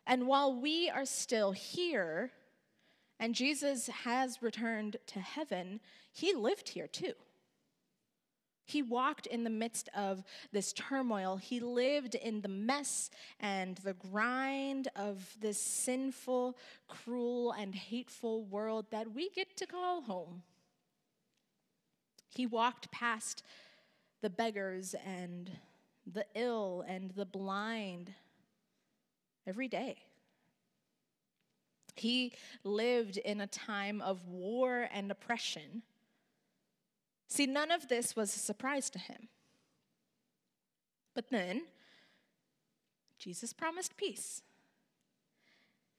And 0.07 0.26
while 0.26 0.61
we 0.61 0.88
are 0.88 1.05
still 1.05 1.52
here 1.52 2.33
and 3.19 3.35
Jesus 3.35 3.89
has 4.05 4.43
returned 4.43 4.97
to 5.07 5.21
heaven, 5.21 5.81
he 6.13 6.35
lived 6.35 6.71
here 6.71 6.87
too. 6.87 7.15
He 8.67 8.83
walked 8.83 9.27
in 9.27 9.45
the 9.45 9.51
midst 9.51 9.89
of 9.95 10.25
this 10.51 10.73
turmoil. 10.73 11.37
He 11.37 11.61
lived 11.61 12.17
in 12.17 12.41
the 12.41 12.49
mess 12.49 13.11
and 13.39 13.77
the 13.79 13.95
grind 13.95 14.89
of 14.97 15.37
this 15.41 15.61
sinful, 15.61 16.57
cruel, 16.89 17.53
and 17.53 17.75
hateful 17.75 18.43
world 18.43 18.87
that 18.91 19.13
we 19.13 19.31
get 19.31 19.57
to 19.59 19.67
call 19.67 20.03
home. 20.03 20.43
He 22.29 22.45
walked 22.45 22.91
past 22.91 23.45
the 24.21 24.31
beggars 24.31 24.97
and 25.07 25.49
the 26.05 26.27
ill 26.35 26.85
and 26.89 27.13
the 27.13 27.25
blind 27.25 28.13
every 29.47 29.69
day. 29.69 30.06
He 31.97 32.33
lived 32.62 33.17
in 33.17 33.41
a 33.41 33.47
time 33.47 34.00
of 34.00 34.26
war 34.29 34.88
and 34.93 35.11
oppression. 35.11 35.83
See, 37.29 37.47
none 37.47 37.71
of 37.71 37.88
this 37.88 38.15
was 38.15 38.35
a 38.37 38.38
surprise 38.38 38.91
to 38.91 38.99
him. 38.99 39.29
But 41.15 41.31
then, 41.31 41.62
Jesus 43.19 43.53
promised 43.53 43.97
peace. 43.97 44.43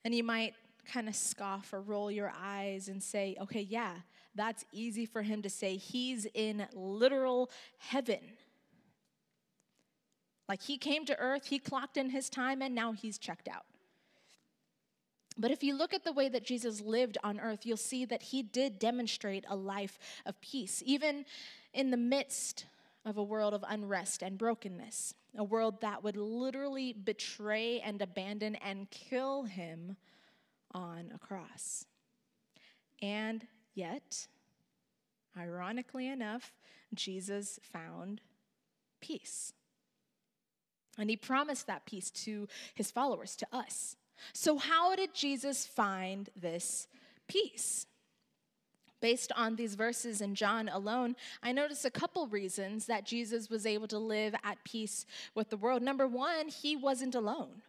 And 0.06 0.13
you 0.13 0.24
might 0.24 0.54
kind 0.86 1.10
of 1.10 1.16
scoff 1.16 1.74
or 1.74 1.82
roll 1.82 2.10
your 2.10 2.32
eyes 2.39 2.88
and 2.88 3.01
say, 3.04 3.36
okay, 3.42 3.62
yeah, 3.62 3.96
that's 4.36 4.63
easy 4.72 5.06
for 5.06 5.24
him 5.24 5.42
to 5.42 5.50
say. 5.50 5.75
He's 5.75 6.27
in 6.34 6.68
literal 6.74 7.50
heaven. 7.80 8.20
Like 10.48 10.62
he 10.62 10.77
came 10.77 11.06
to 11.06 11.18
earth, 11.20 11.48
he 11.48 11.60
clocked 11.60 11.98
in 11.98 12.12
his 12.12 12.30
time, 12.30 12.62
and 12.62 12.74
now 12.74 12.94
he's 12.94 13.18
checked 13.18 13.50
out. 13.50 13.66
But 15.38 15.51
if 15.51 15.63
you 15.63 15.77
look 15.77 15.94
at 15.94 16.03
the 16.03 16.13
way 16.13 16.29
that 16.29 16.44
Jesus 16.44 16.82
lived 16.82 17.17
on 17.24 17.39
earth, 17.39 17.65
you'll 17.65 17.77
see 17.77 18.06
that 18.06 18.24
he 18.24 18.41
did 18.41 18.79
demonstrate 18.79 19.46
a 19.48 19.56
life 19.56 20.00
of 20.25 20.39
peace, 20.41 20.82
even 20.86 21.25
in 21.74 21.91
the 21.91 21.98
midst 21.98 22.65
of 23.06 23.17
a 23.17 23.24
world 23.24 23.53
of 23.53 23.63
unrest 23.67 24.22
and 24.22 24.38
brokenness, 24.38 25.13
a 25.38 25.44
world 25.44 25.82
that 25.82 26.03
would 26.03 26.17
literally 26.17 26.91
betray 26.91 27.79
and 27.79 28.01
abandon 28.01 28.56
and 28.56 28.89
kill 28.89 29.44
him 29.44 29.96
on 30.74 31.12
a 31.13 31.20
cross. 31.20 31.86
And 33.01 33.46
yet, 33.75 34.27
ironically 35.38 36.08
enough, 36.08 36.51
Jesus 36.94 37.60
found 37.62 38.22
peace. 39.00 39.53
And 40.98 41.10
he 41.10 41.15
promised 41.15 41.67
that 41.67 41.86
peace 41.86 42.10
to 42.12 42.48
his 42.74 42.89
followers, 42.89 43.36
to 43.36 43.48
us. 43.53 43.96
So, 44.34 44.58
how 44.58 44.96
did 44.96 45.14
Jesus 45.14 45.66
find 45.66 46.30
this 46.36 46.88
peace? 47.28 47.86
Based 49.00 49.32
on 49.36 49.56
these 49.56 49.76
verses 49.76 50.22
in 50.22 50.34
John 50.34 50.70
alone, 50.70 51.16
I 51.44 51.52
notice 51.52 51.86
a 51.86 51.92
couple 51.92 52.26
reasons 52.28 52.88
that 52.88 53.06
Jesus 53.06 53.48
was 53.48 53.66
able 53.68 53.88
to 53.90 54.00
live 54.00 54.34
at 54.44 54.64
peace 54.64 55.06
with 55.36 55.52
the 55.52 55.58
world. 55.58 55.84
Number 55.84 56.08
one, 56.08 56.48
he 56.48 56.76
wasn't 56.76 57.14
alone. 57.14 57.62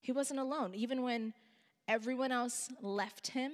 He 0.00 0.12
wasn't 0.12 0.40
alone. 0.40 0.74
Even 0.74 1.02
when 1.02 1.34
everyone 1.86 2.32
else 2.32 2.70
left 2.80 3.28
him, 3.28 3.52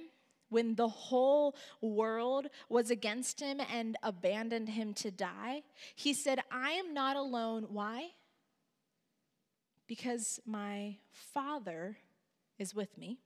when 0.49 0.75
the 0.75 0.87
whole 0.87 1.55
world 1.81 2.47
was 2.69 2.89
against 2.89 3.41
him 3.41 3.59
and 3.73 3.97
abandoned 4.03 4.69
him 4.69 4.93
to 4.93 5.11
die, 5.11 5.63
he 5.95 6.13
said, 6.13 6.39
I 6.49 6.71
am 6.71 6.93
not 6.93 7.17
alone. 7.17 7.67
Why? 7.69 8.11
Because 9.87 10.39
my 10.45 10.97
Father 11.11 11.97
is 12.57 12.73
with 12.73 12.97
me. 12.97 13.19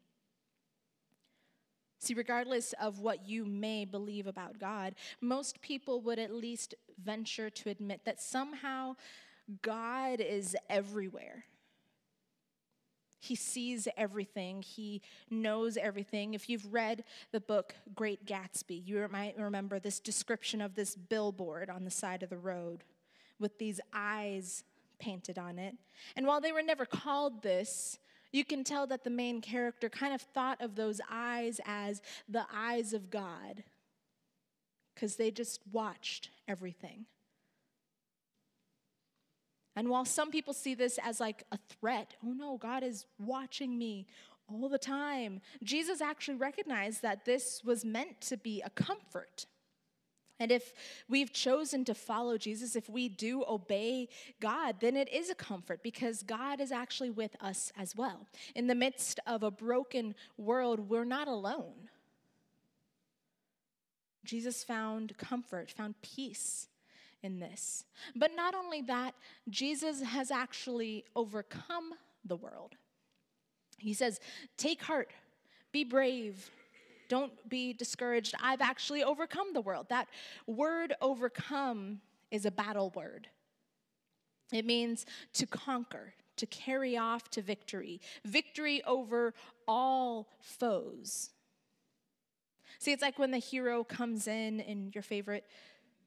See, 2.00 2.13
regardless 2.13 2.74
of 2.82 3.00
what 3.00 3.28
you 3.28 3.46
may 3.46 3.84
believe 3.84 4.25
about 4.25 4.58
God, 4.58 4.96
most 5.20 5.62
people 5.62 6.01
would 6.01 6.18
at 6.18 6.34
least 6.34 6.74
venture 6.98 7.50
to 7.50 7.70
admit 7.70 8.01
that 8.06 8.22
somehow 8.22 8.96
God 9.62 10.22
is 10.22 10.56
everywhere. 10.70 11.44
He 13.22 13.36
sees 13.36 13.89
everything, 13.98 14.62
he 14.62 15.01
knows 15.30 15.75
everything. 15.75 16.34
If 16.34 16.50
you've 16.50 16.72
read 16.72 17.04
the 17.34 17.42
book 17.42 17.75
Great 17.94 18.25
Gatsby, 18.25 18.82
you 18.86 19.06
might 19.12 19.38
remember 19.38 19.78
this 19.78 20.00
description 20.00 20.62
of 20.62 20.75
this 20.75 20.96
billboard 20.96 21.70
on 21.70 21.84
the 21.84 21.92
side 21.92 22.24
of 22.24 22.30
the 22.30 22.38
road 22.38 22.86
with 23.38 23.58
these 23.58 23.82
eyes 23.94 24.63
painted 25.00 25.38
on 25.38 25.58
it. 25.58 25.75
And 26.15 26.27
while 26.27 26.41
they 26.41 26.51
were 26.51 26.62
never 26.62 26.86
called 26.86 27.41
this, 27.41 27.98
you 28.32 28.46
can 28.46 28.63
tell 28.63 28.86
that 28.88 29.03
the 29.03 29.10
main 29.10 29.41
character 29.41 29.89
kind 29.89 30.13
of 30.13 30.22
thought 30.22 30.62
of 30.62 30.75
those 30.75 31.01
eyes 31.10 31.60
as 31.65 32.01
the 32.27 32.46
eyes 32.53 32.94
of 32.94 33.10
God 33.10 33.63
because 34.94 35.15
they 35.15 35.32
just 35.32 35.62
watched 35.72 36.29
everything. 36.48 37.06
And 39.75 39.90
while 39.90 40.03
some 40.05 40.29
people 40.29 40.53
see 40.53 40.75
this 40.75 41.00
as 41.01 41.20
like 41.20 41.44
a 41.51 41.57
threat, 41.57 42.16
oh 42.25 42.33
no, 42.33 42.57
God 42.57 42.83
is 42.83 43.05
watching 43.18 43.77
me 43.77 44.07
all 44.51 44.68
the 44.68 44.77
time, 44.77 45.42
Jesus 45.64 46.01
actually 46.01 46.38
recognized 46.38 47.01
that 47.01 47.24
this 47.24 47.64
was 47.64 47.85
meant 47.85 48.20
to 48.22 48.38
be 48.38 48.62
a 48.62 48.70
comfort. 48.70 49.46
And 50.40 50.52
if 50.52 50.74
we've 51.10 51.34
chosen 51.34 51.84
to 51.86 51.94
follow 51.94 52.38
Jesus, 52.38 52.75
if 52.75 52.90
we 52.90 53.10
do 53.10 53.44
obey 53.48 54.08
God, 54.40 54.78
then 54.80 54.96
it 54.96 55.12
is 55.12 55.30
a 55.30 55.36
comfort 55.36 55.84
because 55.84 56.24
God 56.24 56.62
is 56.62 56.72
actually 56.72 57.10
with 57.10 57.36
us 57.42 57.74
as 57.78 57.96
well. 57.96 58.25
In 58.56 58.68
the 58.68 58.75
midst 58.75 59.20
of 59.28 59.44
a 59.44 59.52
broken 59.52 60.16
world, 60.38 60.90
we're 60.90 61.04
not 61.04 61.28
alone. 61.28 61.90
Jesus 64.24 64.64
found 64.64 65.18
comfort, 65.18 65.72
found 65.72 65.96
peace 66.02 66.68
in 67.22 67.40
this. 67.40 67.86
But 68.16 68.32
not 68.36 68.56
only 68.56 68.82
that, 68.84 69.16
Jesus 69.50 70.02
has 70.02 70.32
actually 70.32 71.04
overcome 71.16 71.94
the 72.24 72.36
world. 72.36 72.75
He 73.78 73.94
says, 73.94 74.20
Take 74.58 74.82
heart, 74.84 75.12
be 75.72 75.84
brave, 75.84 76.50
don't 77.09 77.50
be 77.50 77.74
discouraged. 77.74 78.33
I've 78.41 78.61
actually 78.61 79.03
overcome 79.03 79.53
the 79.53 79.61
world. 79.61 79.87
That 79.89 80.07
word 80.48 80.93
overcome 81.01 82.00
is 82.31 82.45
a 82.45 82.51
battle 82.51 82.91
word. 82.95 83.27
It 84.53 84.65
means 84.65 85.05
to 85.33 85.45
conquer, 85.45 86.13
to 86.37 86.45
carry 86.45 86.98
off 86.98 87.29
to 87.31 87.41
victory, 87.41 88.00
victory 88.24 88.81
over 88.85 89.33
all 89.67 90.29
foes. 90.39 91.31
See, 92.79 92.93
it's 92.93 93.01
like 93.01 93.19
when 93.19 93.31
the 93.31 93.39
hero 93.39 93.83
comes 93.83 94.27
in 94.27 94.61
in 94.61 94.91
your 94.93 95.01
favorite 95.01 95.45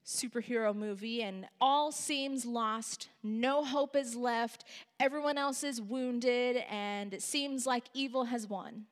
superhero 0.04 0.74
movie 0.74 1.22
and 1.22 1.46
all 1.60 1.92
seems 1.92 2.44
lost, 2.44 3.08
no 3.22 3.62
hope 3.64 3.94
is 3.94 4.16
left, 4.16 4.64
everyone 4.98 5.38
else 5.38 5.62
is 5.62 5.80
wounded, 5.80 6.64
and 6.68 7.14
it 7.14 7.22
seems 7.22 7.66
like 7.66 7.84
evil 7.94 8.24
has 8.24 8.48
won. 8.48 8.86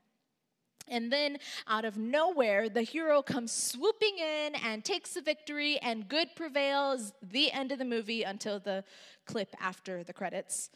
And 0.89 1.13
then, 1.13 1.39
out 1.69 1.85
of 1.85 1.97
nowhere, 1.97 2.69
the 2.69 2.83
hero 2.83 3.23
comes 3.23 3.53
swooping 3.53 4.19
in 4.19 4.55
and 4.57 4.85
takes 4.85 5.15
the 5.15 5.23
victory, 5.23 5.79
and 5.83 6.09
good 6.09 6.29
prevails. 6.35 7.13
The 7.23 7.53
end 7.53 7.71
of 7.71 7.79
the 7.79 7.85
movie 7.85 8.25
until 8.25 8.59
the 8.59 8.85
clip 9.25 9.55
after 9.61 10.03
the 10.03 10.13
credits. 10.13 10.71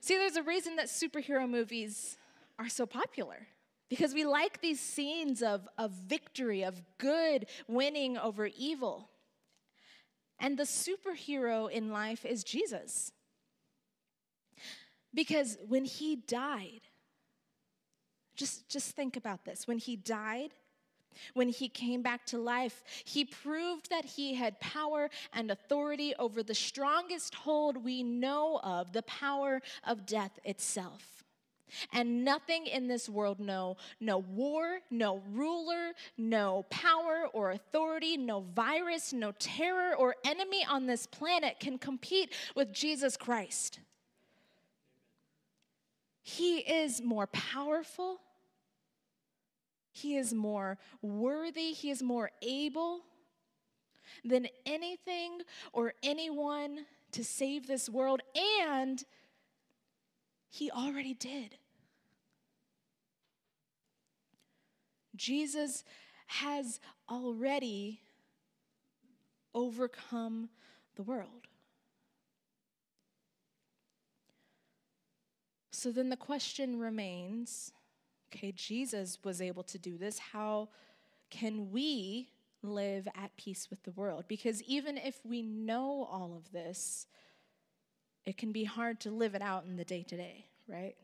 See, 0.00 0.16
there's 0.16 0.36
a 0.36 0.42
reason 0.42 0.76
that 0.76 0.86
superhero 0.86 1.48
movies 1.48 2.16
are 2.58 2.68
so 2.68 2.86
popular 2.86 3.46
because 3.88 4.14
we 4.14 4.24
like 4.24 4.60
these 4.60 4.80
scenes 4.80 5.42
of, 5.42 5.68
of 5.76 5.90
victory, 5.90 6.62
of 6.62 6.80
good 6.98 7.46
winning 7.68 8.16
over 8.16 8.46
evil. 8.56 9.10
And 10.38 10.56
the 10.56 10.64
superhero 10.64 11.70
in 11.70 11.90
life 11.90 12.24
is 12.24 12.42
Jesus. 12.42 13.12
Because 15.12 15.58
when 15.68 15.84
he 15.84 16.16
died, 16.16 16.82
just, 18.40 18.68
just 18.70 18.96
think 18.96 19.18
about 19.18 19.44
this. 19.44 19.68
When 19.68 19.76
he 19.76 19.96
died, 19.96 20.54
when 21.34 21.50
he 21.50 21.68
came 21.68 22.00
back 22.00 22.24
to 22.26 22.38
life, 22.38 22.82
he 23.04 23.24
proved 23.26 23.90
that 23.90 24.06
he 24.06 24.34
had 24.34 24.58
power 24.60 25.10
and 25.34 25.50
authority 25.50 26.14
over 26.18 26.42
the 26.42 26.54
strongest 26.54 27.34
hold 27.34 27.84
we 27.84 28.02
know 28.02 28.58
of, 28.62 28.92
the 28.94 29.02
power 29.02 29.60
of 29.86 30.06
death 30.06 30.38
itself. 30.42 31.22
And 31.92 32.24
nothing 32.24 32.66
in 32.66 32.88
this 32.88 33.08
world, 33.10 33.38
no, 33.38 33.76
no 34.00 34.18
war, 34.18 34.80
no 34.90 35.22
ruler, 35.30 35.92
no 36.16 36.64
power 36.70 37.28
or 37.32 37.50
authority, 37.50 38.16
no 38.16 38.40
virus, 38.40 39.12
no 39.12 39.32
terror 39.38 39.94
or 39.94 40.16
enemy 40.24 40.64
on 40.68 40.86
this 40.86 41.06
planet 41.06 41.60
can 41.60 41.76
compete 41.78 42.32
with 42.56 42.72
Jesus 42.72 43.18
Christ. 43.18 43.80
He 46.22 46.58
is 46.58 47.02
more 47.02 47.26
powerful. 47.26 48.20
He 50.00 50.16
is 50.16 50.32
more 50.32 50.78
worthy. 51.02 51.72
He 51.72 51.90
is 51.90 52.02
more 52.02 52.30
able 52.40 53.00
than 54.24 54.48
anything 54.64 55.42
or 55.74 55.92
anyone 56.02 56.86
to 57.12 57.22
save 57.22 57.66
this 57.66 57.86
world. 57.86 58.22
And 58.66 59.04
he 60.48 60.70
already 60.70 61.12
did. 61.12 61.56
Jesus 65.14 65.84
has 66.28 66.80
already 67.10 68.00
overcome 69.54 70.48
the 70.96 71.02
world. 71.02 71.46
So 75.72 75.92
then 75.92 76.08
the 76.08 76.16
question 76.16 76.78
remains 76.78 77.72
okay, 78.34 78.52
Jesus 78.52 79.18
was 79.24 79.40
able 79.40 79.62
to 79.64 79.78
do 79.78 79.98
this. 79.98 80.18
How 80.18 80.68
can 81.30 81.70
we 81.70 82.28
live 82.62 83.08
at 83.14 83.36
peace 83.36 83.68
with 83.70 83.82
the 83.82 83.92
world? 83.92 84.24
Because 84.28 84.62
even 84.62 84.96
if 84.98 85.20
we 85.24 85.42
know 85.42 86.08
all 86.10 86.34
of 86.36 86.52
this, 86.52 87.06
it 88.26 88.36
can 88.36 88.52
be 88.52 88.64
hard 88.64 89.00
to 89.00 89.10
live 89.10 89.34
it 89.34 89.42
out 89.42 89.64
in 89.64 89.76
the 89.76 89.84
day 89.84 90.02
to 90.02 90.16
day, 90.16 90.46
right? 90.68 90.94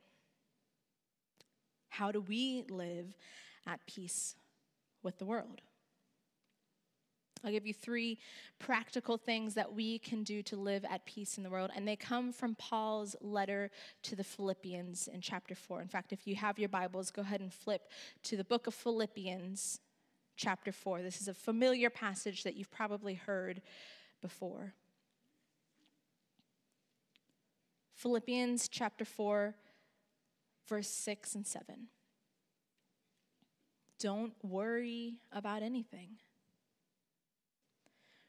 How 1.88 2.12
do 2.12 2.20
we 2.20 2.64
live 2.68 3.16
at 3.66 3.84
peace 3.86 4.36
with 5.02 5.18
the 5.18 5.24
world? 5.24 5.62
I'll 7.44 7.52
give 7.52 7.66
you 7.66 7.74
three 7.74 8.18
practical 8.58 9.16
things 9.16 9.54
that 9.54 9.72
we 9.72 9.98
can 9.98 10.24
do 10.24 10.42
to 10.44 10.56
live 10.56 10.84
at 10.84 11.04
peace 11.04 11.36
in 11.36 11.44
the 11.44 11.50
world. 11.50 11.70
And 11.76 11.86
they 11.86 11.96
come 11.96 12.32
from 12.32 12.54
Paul's 12.54 13.14
letter 13.20 13.70
to 14.04 14.16
the 14.16 14.24
Philippians 14.24 15.08
in 15.08 15.20
chapter 15.20 15.54
4. 15.54 15.82
In 15.82 15.88
fact, 15.88 16.12
if 16.12 16.26
you 16.26 16.34
have 16.36 16.58
your 16.58 16.68
Bibles, 16.68 17.10
go 17.10 17.22
ahead 17.22 17.40
and 17.40 17.52
flip 17.52 17.90
to 18.24 18.36
the 18.36 18.44
book 18.44 18.66
of 18.66 18.74
Philippians, 18.74 19.80
chapter 20.36 20.72
4. 20.72 21.02
This 21.02 21.20
is 21.20 21.28
a 21.28 21.34
familiar 21.34 21.90
passage 21.90 22.42
that 22.42 22.56
you've 22.56 22.70
probably 22.70 23.14
heard 23.14 23.62
before. 24.20 24.74
Philippians 27.94 28.68
chapter 28.68 29.04
4, 29.04 29.54
verse 30.68 30.88
6 30.88 31.34
and 31.34 31.46
7. 31.46 31.88
Don't 33.98 34.34
worry 34.42 35.14
about 35.32 35.62
anything. 35.62 36.18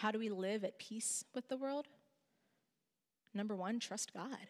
How 0.00 0.10
do 0.10 0.18
we 0.18 0.30
live 0.30 0.64
at 0.64 0.78
peace 0.78 1.26
with 1.34 1.48
the 1.48 1.58
world? 1.58 1.86
Number 3.34 3.54
one, 3.54 3.78
trust 3.78 4.14
God. 4.14 4.46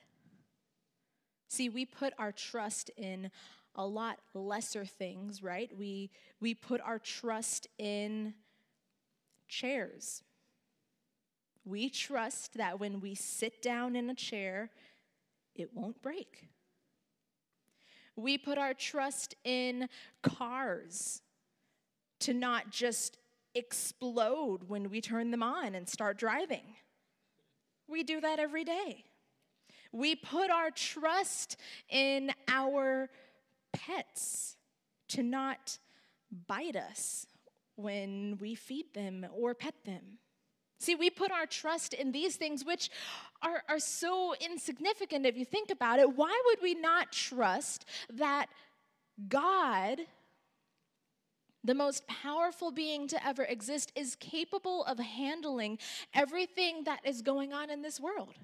See, 1.48 1.68
we 1.68 1.84
put 1.84 2.12
our 2.20 2.30
trust 2.30 2.88
in 2.96 3.32
a 3.74 3.84
lot 3.84 4.20
lesser 4.32 4.84
things, 4.84 5.42
right? 5.42 5.68
We, 5.76 6.12
we 6.40 6.54
put 6.54 6.80
our 6.80 7.00
trust 7.00 7.66
in 7.78 8.34
chairs. 9.48 10.22
We 11.64 11.90
trust 11.90 12.54
that 12.54 12.78
when 12.78 13.00
we 13.00 13.16
sit 13.16 13.60
down 13.60 13.96
in 13.96 14.08
a 14.08 14.14
chair, 14.14 14.70
it 15.56 15.74
won't 15.74 16.00
break. 16.00 16.46
We 18.14 18.38
put 18.38 18.56
our 18.56 18.72
trust 18.72 19.34
in 19.42 19.88
cars 20.22 21.22
to 22.20 22.34
not 22.34 22.70
just 22.70 23.16
explode 23.54 24.68
when 24.68 24.90
we 24.90 25.00
turn 25.00 25.30
them 25.30 25.42
on 25.42 25.74
and 25.74 25.88
start 25.88 26.18
driving. 26.18 26.74
We 27.88 28.02
do 28.02 28.20
that 28.20 28.38
every 28.38 28.64
day. 28.64 29.04
We 29.92 30.14
put 30.14 30.50
our 30.50 30.70
trust 30.70 31.56
in 31.88 32.32
our 32.46 33.10
pets 33.72 34.56
to 35.08 35.22
not 35.22 35.78
bite 36.46 36.76
us 36.76 37.26
when 37.74 38.38
we 38.40 38.54
feed 38.54 38.94
them 38.94 39.26
or 39.36 39.54
pet 39.54 39.74
them. 39.84 40.18
See, 40.78 40.94
we 40.94 41.10
put 41.10 41.30
our 41.30 41.44
trust 41.44 41.92
in 41.92 42.12
these 42.12 42.36
things, 42.36 42.64
which 42.64 42.88
are, 43.42 43.62
are 43.68 43.78
so 43.78 44.34
insignificant 44.40 45.26
if 45.26 45.36
you 45.36 45.44
think 45.44 45.70
about 45.70 45.98
it. 45.98 46.16
Why 46.16 46.40
would 46.46 46.62
we 46.62 46.74
not 46.74 47.12
trust 47.12 47.84
that 48.14 48.46
God 49.28 50.00
the 51.62 51.74
most 51.74 52.06
powerful 52.06 52.70
being 52.70 53.06
to 53.08 53.26
ever 53.26 53.44
exist, 53.44 53.92
is 53.94 54.14
capable 54.16 54.84
of 54.84 54.98
handling 54.98 55.78
everything 56.14 56.84
that 56.84 57.00
is 57.04 57.22
going 57.22 57.52
on 57.52 57.70
in 57.70 57.82
this 57.82 58.00
world. 58.00 58.34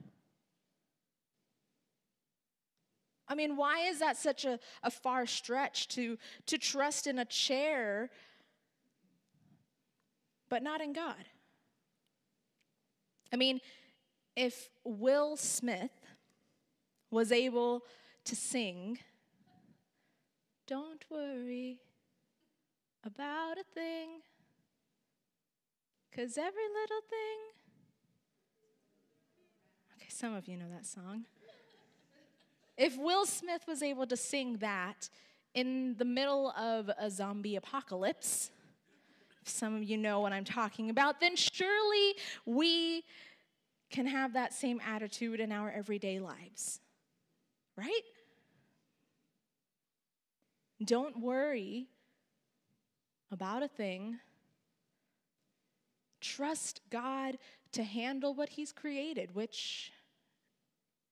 I 3.29 3.35
mean, 3.35 3.57
why 3.57 3.81
is 3.81 3.99
that 3.99 4.17
such 4.17 4.45
a, 4.45 4.59
a 4.83 4.91
far 4.91 5.27
stretch 5.27 5.89
to, 5.89 6.17
to 6.47 6.59
trust 6.59 7.07
in 7.07 7.19
a 7.19 7.25
chair, 7.25 8.11
but 10.49 10.63
not 10.63 10.81
in 10.81 10.93
God? 10.93 11.25
I 13.33 13.37
mean, 13.37 13.61
if 14.37 14.69
Will 14.85 15.37
Smith 15.37 15.91
was 17.11 17.33
able 17.33 17.83
to 18.25 18.37
sing, 18.37 18.99
Don't 20.67 21.05
worry, 21.11 21.81
about 23.07 23.57
a 23.57 23.63
thing. 23.73 24.09
Cause 26.15 26.37
every 26.37 26.69
little 26.83 27.01
thing. 27.09 27.39
Okay, 29.97 30.09
some 30.09 30.35
of 30.35 30.49
you 30.49 30.57
know 30.57 30.69
that 30.73 30.85
song. 30.85 31.25
If 32.77 32.99
Will 32.99 33.25
Smith 33.25 33.63
was 33.69 33.83
able 33.83 34.07
to 34.07 34.17
sing 34.17 34.57
that 34.59 35.09
in 35.55 35.95
the 35.97 36.05
middle 36.05 36.51
of 36.51 36.91
a 36.99 37.11
zombie 37.11 37.57
apocalypse, 37.57 38.51
if 39.41 39.49
some 39.49 39.77
of 39.77 39.85
you 39.85 39.97
know 39.97 40.21
what 40.21 40.33
I'm 40.33 40.45
talking 40.45 40.91
about, 40.91 41.21
then 41.21 41.37
surely 41.37 42.15
we 42.45 43.05
can 43.89 44.07
have 44.07 44.33
that 44.33 44.53
same 44.53 44.81
attitude 44.87 45.39
in 45.39 45.53
our 45.53 45.71
everyday 45.71 46.19
lives, 46.19 46.81
right? 47.77 48.03
Don't 50.85 51.21
worry 51.21 51.89
about 53.37 53.63
a 53.63 53.69
thing, 53.69 54.19
trust 56.23 56.81
God 56.89 57.37
to 57.73 57.83
handle 57.83 58.33
what 58.33 58.49
He's 58.49 58.73
created, 58.73 59.35
which 59.35 59.93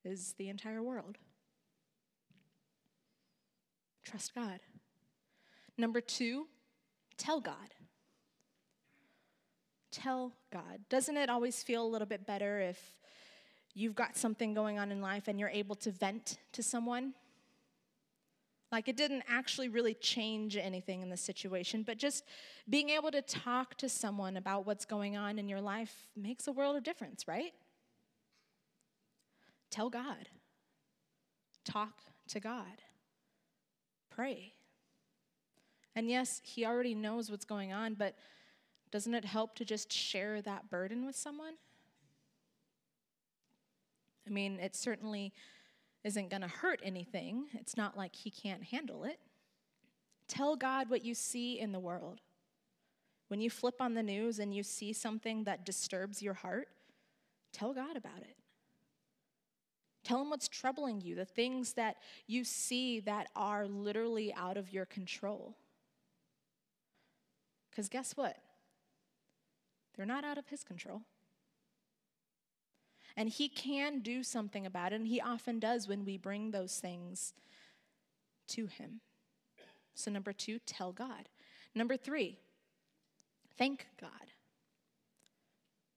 is 0.07 0.33
the 0.39 0.49
entire 0.49 0.83
world. 0.83 1.19
Trust 4.03 4.35
God. 4.35 4.61
Number 5.77 6.01
two, 6.01 6.47
tell 7.19 7.41
God. 7.41 7.75
Tell 9.93 10.33
God. 10.51 10.81
Doesn't 10.89 11.19
it 11.19 11.29
always 11.29 11.63
feel 11.63 11.85
a 11.85 11.91
little 11.95 12.09
bit 12.09 12.27
better 12.27 12.59
if 12.59 12.81
you've 13.75 13.95
got 13.95 14.17
something 14.17 14.55
going 14.55 14.79
on 14.79 14.91
in 14.91 15.03
life 15.03 15.29
and 15.29 15.39
you're 15.39 15.51
able 15.51 15.75
to 15.77 15.91
vent 15.91 16.39
to 16.53 16.63
someone? 16.63 17.13
Like 18.75 18.89
it 18.89 18.97
didn't 18.97 19.23
actually 19.29 19.69
really 19.69 19.95
change 19.95 20.57
anything 20.57 21.01
in 21.01 21.09
the 21.09 21.17
situation, 21.17 21.85
but 21.85 21.97
just 21.97 22.25
being 22.69 22.91
able 22.91 23.13
to 23.13 23.23
talk 23.23 23.77
to 23.77 23.89
someone 23.89 24.37
about 24.37 24.67
what's 24.67 24.85
going 24.85 25.17
on 25.17 25.39
in 25.39 25.49
your 25.49 25.61
life 25.61 26.09
makes 26.17 26.49
a 26.49 26.53
world 26.53 26.75
of 26.75 26.83
difference, 26.83 27.29
right? 27.29 27.53
Tell 29.71 29.91
God. 29.91 30.29
Talk 31.65 32.01
to 32.27 32.41
God. 32.41 32.83
Pray. 34.11 34.55
And 35.95 36.11
yes, 36.11 36.41
He 36.43 36.67
already 36.67 36.97
knows 36.97 37.31
what's 37.31 37.45
going 37.45 37.73
on, 37.73 37.95
but 37.95 38.17
doesn't 38.91 39.15
it 39.15 39.25
help 39.25 39.55
to 39.55 39.65
just 39.65 39.93
share 39.93 40.43
that 40.43 40.69
burden 40.69 41.07
with 41.07 41.15
someone? 41.15 41.55
I 44.27 44.31
mean, 44.31 44.59
it 44.59 44.75
certainly 44.75 45.33
isn't 46.05 46.31
going 46.31 46.43
to 46.43 46.49
hurt 46.49 46.81
anything. 46.85 47.47
It's 47.55 47.77
not 47.77 47.97
like 47.97 48.15
he 48.15 48.31
can't 48.31 48.63
handle 48.63 49.05
it. 49.05 49.19
Tell 50.29 50.55
God 50.55 50.91
what 50.91 51.05
you 51.05 51.15
see 51.15 51.59
in 51.59 51.73
the 51.73 51.81
world. 51.81 52.21
When 53.29 53.41
you 53.41 53.51
flip 53.51 53.77
on 53.81 53.95
the 53.95 54.03
news 54.03 54.39
and 54.39 54.55
you 54.55 54.63
see 54.63 54.93
something 54.93 55.45
that 55.45 55.65
disturbs 55.65 56.23
your 56.23 56.35
heart, 56.35 56.69
tell 57.53 57.73
God 57.73 57.97
about 57.97 58.19
it. 58.21 58.37
Tell 60.05 60.21
him 60.21 60.29
what's 60.29 60.49
troubling 60.49 61.01
you, 61.01 61.15
the 61.15 61.25
things 61.25 61.73
that 61.73 61.97
you 62.27 62.45
see 62.45 63.01
that 63.01 63.29
are 63.35 63.67
literally 63.67 64.35
out 64.35 64.59
of 64.59 64.71
your 64.71 64.85
control. 64.85 65.57
Because 67.71 67.89
guess 67.89 68.13
what? 68.15 68.37
They're 69.97 70.05
not 70.05 70.25
out 70.25 70.37
of 70.37 70.47
his 70.49 70.63
control. 70.63 71.03
And 73.17 73.29
He 73.29 73.49
can 73.49 74.01
do 74.01 74.23
something 74.23 74.67
about 74.67 74.93
it, 74.93 74.97
and 74.97 75.09
He 75.09 75.21
often 75.21 75.59
does 75.59 75.89
when 75.89 76.05
we 76.05 76.17
bring 76.17 76.51
those 76.51 76.79
things 76.79 77.33
to 78.49 78.67
Him. 78.67 79.01
So, 79.95 80.11
number 80.11 80.33
two, 80.33 80.59
tell 80.67 80.93
God. 80.93 81.29
Number 81.75 81.97
three, 81.97 82.39
thank 83.57 83.87
God. 84.01 84.11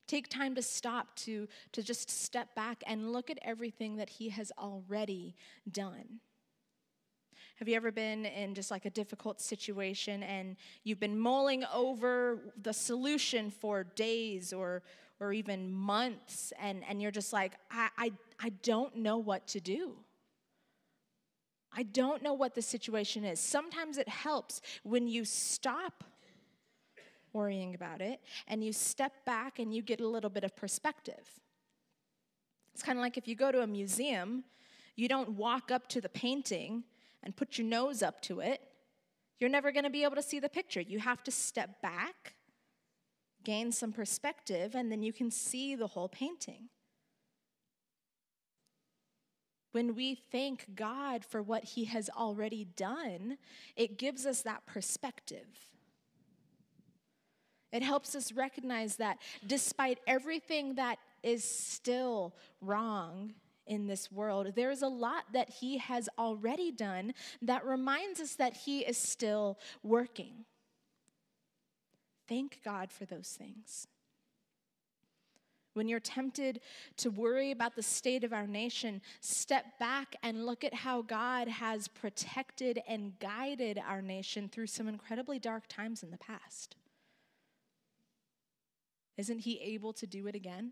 Take 0.07 0.29
time 0.29 0.55
to 0.55 0.61
stop, 0.61 1.15
to, 1.17 1.47
to 1.73 1.83
just 1.83 2.09
step 2.09 2.55
back 2.55 2.81
and 2.87 3.11
look 3.11 3.29
at 3.29 3.39
everything 3.41 3.97
that 3.97 4.09
He 4.09 4.29
has 4.29 4.51
already 4.57 5.35
done. 5.69 6.21
Have 7.57 7.67
you 7.67 7.75
ever 7.75 7.91
been 7.91 8.25
in 8.25 8.53
just 8.53 8.69
like 8.69 8.85
a 8.85 8.89
difficult 8.91 9.41
situation 9.41 10.21
and 10.21 10.55
you've 10.83 10.99
been 10.99 11.17
mulling 11.17 11.65
over 11.73 12.53
the 12.61 12.71
solution 12.71 13.49
for 13.49 13.83
days 13.83 14.53
or, 14.53 14.83
or 15.19 15.33
even 15.33 15.71
months, 15.71 16.53
and, 16.59 16.83
and 16.87 17.01
you're 17.01 17.11
just 17.11 17.33
like, 17.33 17.53
I, 17.71 17.89
I, 17.97 18.11
I 18.39 18.49
don't 18.61 18.97
know 18.97 19.17
what 19.17 19.47
to 19.47 19.59
do. 19.59 19.95
I 21.75 21.83
don't 21.83 22.23
know 22.23 22.33
what 22.33 22.55
the 22.55 22.61
situation 22.61 23.23
is. 23.23 23.39
Sometimes 23.39 23.97
it 23.97 24.09
helps 24.09 24.61
when 24.83 25.07
you 25.07 25.25
stop 25.25 26.03
worrying 27.33 27.75
about 27.75 28.01
it 28.01 28.19
and 28.47 28.63
you 28.63 28.73
step 28.73 29.13
back 29.25 29.59
and 29.59 29.73
you 29.73 29.81
get 29.81 30.01
a 30.01 30.07
little 30.07 30.29
bit 30.29 30.43
of 30.43 30.55
perspective. 30.55 31.39
It's 32.73 32.83
kind 32.83 32.97
of 32.97 33.01
like 33.01 33.17
if 33.17 33.27
you 33.27 33.35
go 33.35 33.51
to 33.51 33.61
a 33.61 33.67
museum, 33.67 34.43
you 34.95 35.07
don't 35.07 35.29
walk 35.31 35.71
up 35.71 35.87
to 35.89 36.01
the 36.01 36.09
painting 36.09 36.83
and 37.23 37.35
put 37.35 37.57
your 37.57 37.67
nose 37.67 38.01
up 38.01 38.21
to 38.23 38.39
it. 38.39 38.61
You're 39.39 39.49
never 39.49 39.71
going 39.71 39.83
to 39.83 39.89
be 39.89 40.03
able 40.03 40.15
to 40.15 40.21
see 40.23 40.39
the 40.39 40.49
picture. 40.49 40.81
You 40.81 40.99
have 40.99 41.23
to 41.23 41.31
step 41.31 41.81
back, 41.81 42.33
gain 43.47 43.71
some 43.71 43.93
perspective, 43.93 44.75
and 44.75 44.91
then 44.91 45.01
you 45.01 45.13
can 45.13 45.31
see 45.31 45.73
the 45.73 45.87
whole 45.87 46.09
painting. 46.09 46.67
When 49.71 49.95
we 49.95 50.15
thank 50.33 50.75
God 50.75 51.23
for 51.23 51.41
what 51.41 51.63
He 51.63 51.85
has 51.85 52.09
already 52.09 52.65
done, 52.75 53.37
it 53.77 53.97
gives 53.97 54.25
us 54.25 54.41
that 54.41 54.65
perspective. 54.65 55.47
It 57.71 57.83
helps 57.83 58.15
us 58.15 58.33
recognize 58.33 58.97
that 58.97 59.19
despite 59.45 59.99
everything 60.07 60.75
that 60.75 60.97
is 61.23 61.45
still 61.45 62.35
wrong 62.59 63.33
in 63.65 63.87
this 63.87 64.11
world, 64.11 64.55
there 64.57 64.71
is 64.71 64.81
a 64.81 64.89
lot 64.89 65.23
that 65.31 65.49
He 65.49 65.77
has 65.77 66.09
already 66.19 66.69
done 66.69 67.13
that 67.41 67.65
reminds 67.65 68.19
us 68.19 68.35
that 68.35 68.57
He 68.57 68.79
is 68.79 68.97
still 68.97 69.57
working. 69.83 70.43
Thank 72.27 72.59
God 72.63 72.91
for 72.91 73.05
those 73.05 73.29
things. 73.29 73.87
When 75.73 75.87
you're 75.87 75.99
tempted 75.99 76.61
to 76.97 77.11
worry 77.11 77.51
about 77.51 77.75
the 77.75 77.83
state 77.83 78.23
of 78.23 78.33
our 78.33 78.47
nation, 78.47 78.99
step 79.21 79.77
back 79.79 80.15
and 80.23 80.43
look 80.43 80.63
at 80.63 80.73
how 80.73 81.03
God 81.03 81.47
has 81.47 81.87
protected 81.87 82.81
and 82.87 83.17
guided 83.19 83.79
our 83.87 84.01
nation 84.01 84.49
through 84.49 84.67
some 84.67 84.87
incredibly 84.87 85.37
dark 85.37 85.67
times 85.67 86.01
in 86.01 86.09
the 86.09 86.17
past. 86.17 86.75
Isn't 89.17 89.39
He 89.39 89.59
able 89.59 89.93
to 89.93 90.07
do 90.07 90.25
it 90.25 90.33
again? 90.33 90.71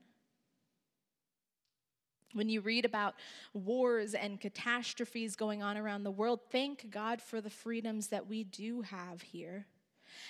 When 2.34 2.50
you 2.50 2.62
read 2.62 2.84
about 2.84 3.14
wars 3.54 4.16
and 4.16 4.42
catastrophes 4.42 5.36
going 5.36 5.62
on 5.62 5.78
around 5.78 6.04
the 6.04 6.12
world, 6.12 6.40
thank 6.52 6.90
God 6.90 7.22
for 7.22 7.42
the 7.42 7.50
freedoms 7.52 8.08
that 8.08 8.28
we 8.28 8.44
do 8.44 8.82
have 8.82 9.22
here 9.22 9.68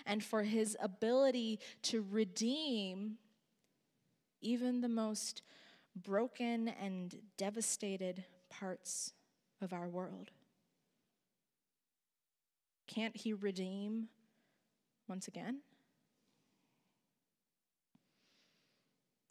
and 0.05 0.23
for 0.23 0.43
his 0.43 0.77
ability 0.81 1.59
to 1.83 2.05
redeem 2.09 3.17
even 4.41 4.81
the 4.81 4.89
most 4.89 5.41
broken 5.95 6.67
and 6.67 7.15
devastated 7.37 8.25
parts 8.49 9.13
of 9.61 9.73
our 9.73 9.87
world. 9.87 10.31
Can't 12.87 13.15
He 13.15 13.33
redeem 13.33 14.09
once 15.07 15.27
again? 15.27 15.61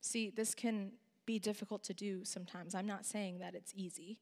See, 0.00 0.30
this 0.30 0.54
can 0.54 0.92
be 1.26 1.38
difficult 1.38 1.82
to 1.84 1.94
do 1.94 2.24
sometimes. 2.24 2.74
I'm 2.74 2.86
not 2.86 3.06
saying 3.06 3.38
that 3.38 3.54
it's 3.54 3.72
easy. 3.74 4.18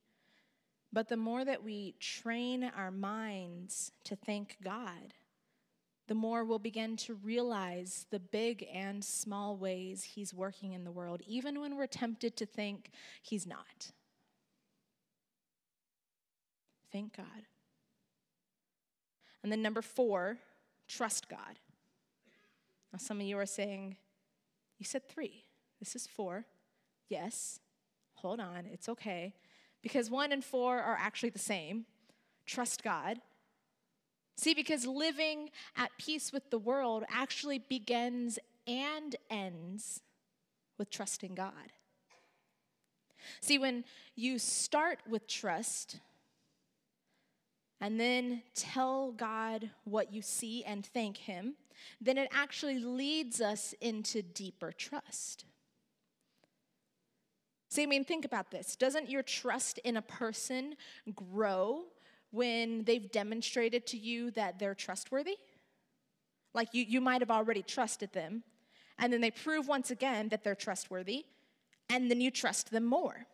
But 0.92 1.08
the 1.08 1.16
more 1.16 1.44
that 1.44 1.64
we 1.64 1.94
train 1.98 2.70
our 2.76 2.90
minds 2.90 3.92
to 4.04 4.14
thank 4.14 4.58
God, 4.62 5.14
the 6.12 6.16
more 6.16 6.44
we'll 6.44 6.58
begin 6.58 6.94
to 6.94 7.14
realize 7.24 8.04
the 8.10 8.20
big 8.20 8.66
and 8.70 9.02
small 9.02 9.56
ways 9.56 10.04
He's 10.04 10.34
working 10.34 10.74
in 10.74 10.84
the 10.84 10.90
world, 10.90 11.22
even 11.26 11.58
when 11.58 11.74
we're 11.74 11.86
tempted 11.86 12.36
to 12.36 12.44
think 12.44 12.90
He's 13.22 13.46
not. 13.46 13.92
Thank 16.92 17.16
God. 17.16 17.46
And 19.42 19.50
then, 19.50 19.62
number 19.62 19.80
four, 19.80 20.36
trust 20.86 21.30
God. 21.30 21.58
Now, 22.92 22.98
some 22.98 23.18
of 23.18 23.26
you 23.26 23.38
are 23.38 23.46
saying, 23.46 23.96
You 24.78 24.84
said 24.84 25.08
three. 25.08 25.44
This 25.80 25.96
is 25.96 26.06
four. 26.06 26.44
Yes. 27.08 27.58
Hold 28.16 28.38
on. 28.38 28.66
It's 28.70 28.90
okay. 28.90 29.32
Because 29.80 30.10
one 30.10 30.30
and 30.30 30.44
four 30.44 30.78
are 30.78 30.98
actually 31.00 31.30
the 31.30 31.38
same. 31.38 31.86
Trust 32.44 32.84
God. 32.84 33.18
See, 34.42 34.54
because 34.54 34.88
living 34.88 35.50
at 35.76 35.92
peace 35.98 36.32
with 36.32 36.50
the 36.50 36.58
world 36.58 37.04
actually 37.08 37.60
begins 37.60 38.40
and 38.66 39.14
ends 39.30 40.00
with 40.78 40.90
trusting 40.90 41.36
God. 41.36 41.70
See, 43.40 43.56
when 43.56 43.84
you 44.16 44.40
start 44.40 44.98
with 45.08 45.28
trust 45.28 46.00
and 47.80 48.00
then 48.00 48.42
tell 48.56 49.12
God 49.12 49.70
what 49.84 50.12
you 50.12 50.22
see 50.22 50.64
and 50.64 50.84
thank 50.84 51.18
Him, 51.18 51.54
then 52.00 52.18
it 52.18 52.28
actually 52.32 52.80
leads 52.80 53.40
us 53.40 53.76
into 53.80 54.22
deeper 54.22 54.72
trust. 54.72 55.44
See, 57.68 57.84
I 57.84 57.86
mean, 57.86 58.04
think 58.04 58.24
about 58.24 58.50
this. 58.50 58.74
Doesn't 58.74 59.08
your 59.08 59.22
trust 59.22 59.78
in 59.84 59.96
a 59.96 60.02
person 60.02 60.74
grow 61.14 61.84
when 62.32 62.82
they've 62.84 63.10
demonstrated 63.12 63.86
to 63.86 63.96
you 63.96 64.32
that 64.32 64.58
they're 64.58 64.74
trustworthy? 64.74 65.36
Like 66.54 66.68
you, 66.72 66.84
you 66.86 67.00
might 67.00 67.20
have 67.20 67.30
already 67.30 67.62
trusted 67.62 68.12
them, 68.12 68.42
and 68.98 69.12
then 69.12 69.20
they 69.20 69.30
prove 69.30 69.68
once 69.68 69.90
again 69.90 70.28
that 70.30 70.42
they're 70.42 70.54
trustworthy, 70.54 71.24
and 71.88 72.10
then 72.10 72.20
you 72.20 72.30
trust 72.30 72.70
them 72.70 72.84
more. 72.84 73.26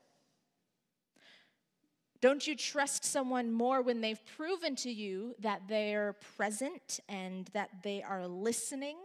Don't 2.20 2.46
you 2.46 2.56
trust 2.56 3.04
someone 3.04 3.52
more 3.52 3.80
when 3.80 4.00
they've 4.00 4.20
proven 4.36 4.74
to 4.76 4.90
you 4.90 5.36
that 5.38 5.62
they're 5.68 6.16
present 6.36 6.98
and 7.08 7.48
that 7.52 7.70
they 7.84 8.02
are 8.02 8.26
listening 8.26 8.96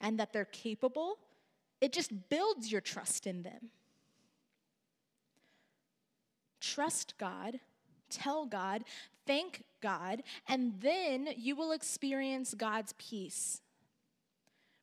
and 0.00 0.20
that 0.20 0.32
they're 0.32 0.44
capable? 0.44 1.18
It 1.80 1.92
just 1.92 2.12
builds 2.28 2.70
your 2.70 2.80
trust 2.80 3.26
in 3.26 3.42
them. 3.42 3.70
Trust 6.60 7.14
God 7.18 7.58
tell 8.10 8.46
God, 8.46 8.84
thank 9.26 9.64
God, 9.82 10.22
and 10.48 10.80
then 10.80 11.28
you 11.36 11.56
will 11.56 11.72
experience 11.72 12.54
God's 12.54 12.94
peace, 12.98 13.60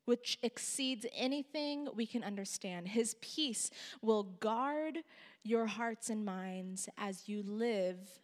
which 0.05 0.37
exceeds 0.43 1.05
anything 1.15 1.87
we 1.95 2.05
can 2.05 2.23
understand. 2.23 2.89
His 2.89 3.15
peace 3.21 3.71
will 4.01 4.23
guard 4.23 4.99
your 5.43 5.65
hearts 5.65 6.09
and 6.09 6.25
minds 6.25 6.89
as 6.97 7.27
you 7.27 7.43
live 7.43 8.19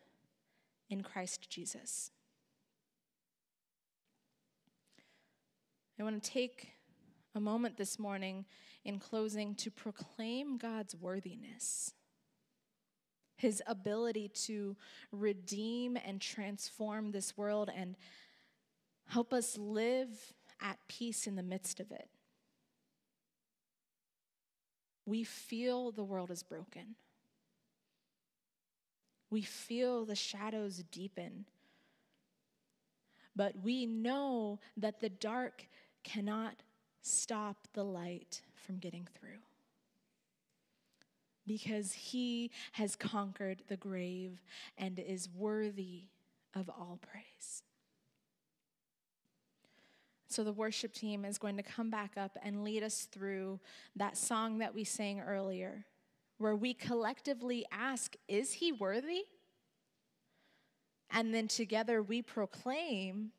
in 0.89 1.03
Christ 1.03 1.49
Jesus. 1.49 2.11
I 5.99 6.03
want 6.03 6.23
to 6.23 6.31
take 6.31 6.69
a 7.35 7.39
moment 7.41 7.77
this 7.77 7.99
morning 7.99 8.45
in 8.85 8.99
closing 8.99 9.53
to 9.55 9.69
proclaim 9.69 10.57
God's 10.57 10.95
worthiness 10.95 11.93
his 13.39 13.63
ability 13.67 14.27
to 14.27 14.75
redeem 15.13 15.97
and 16.05 16.19
transform 16.19 17.11
this 17.11 17.37
world 17.37 17.71
and 17.73 17.95
help 19.07 19.33
us 19.33 19.57
live 19.57 20.09
at 20.61 20.77
peace 20.89 21.25
in 21.25 21.35
the 21.35 21.43
midst 21.43 21.79
of 21.79 21.89
it. 21.89 22.09
We 25.05 25.23
feel 25.23 25.91
the 25.91 26.03
world 26.03 26.31
is 26.31 26.43
broken. 26.43 26.95
We 29.29 29.41
feel 29.41 30.03
the 30.03 30.15
shadows 30.15 30.83
deepen. 30.91 31.45
But 33.37 33.53
we 33.63 33.85
know 33.85 34.59
that 34.75 34.99
the 34.99 35.09
dark 35.09 35.65
cannot 36.03 36.55
stop 37.01 37.69
the 37.73 37.85
light 37.85 38.41
from 38.53 38.79
getting 38.79 39.07
through 39.17 39.39
because 41.49 41.93
he 41.93 42.51
has 42.73 42.95
conquered 42.95 43.63
the 43.69 43.75
grave 43.75 44.39
and 44.77 44.99
is 44.99 45.27
worthy 45.35 46.03
of 46.53 46.69
all 46.69 46.99
praise. 47.11 47.63
So, 50.27 50.43
the 50.43 50.53
worship 50.53 50.93
team 50.93 51.25
is 51.25 51.39
going 51.39 51.57
to 51.57 51.63
come 51.63 51.89
back 51.89 52.11
up 52.17 52.37
and 52.43 52.63
lead 52.63 52.83
us 52.83 53.07
through 53.11 53.59
that 53.95 54.15
song 54.15 54.59
that 54.59 54.75
we 54.75 54.83
sang 54.83 55.21
earlier, 55.21 55.85
where 56.37 56.55
we 56.55 56.75
collectively 56.75 57.65
ask, 57.71 58.15
Is 58.27 58.53
he 58.53 58.71
worthy? 58.71 59.23
And 61.09 61.33
then 61.33 61.47
together 61.47 62.03
we 62.03 62.21
proclaim, 62.21 63.31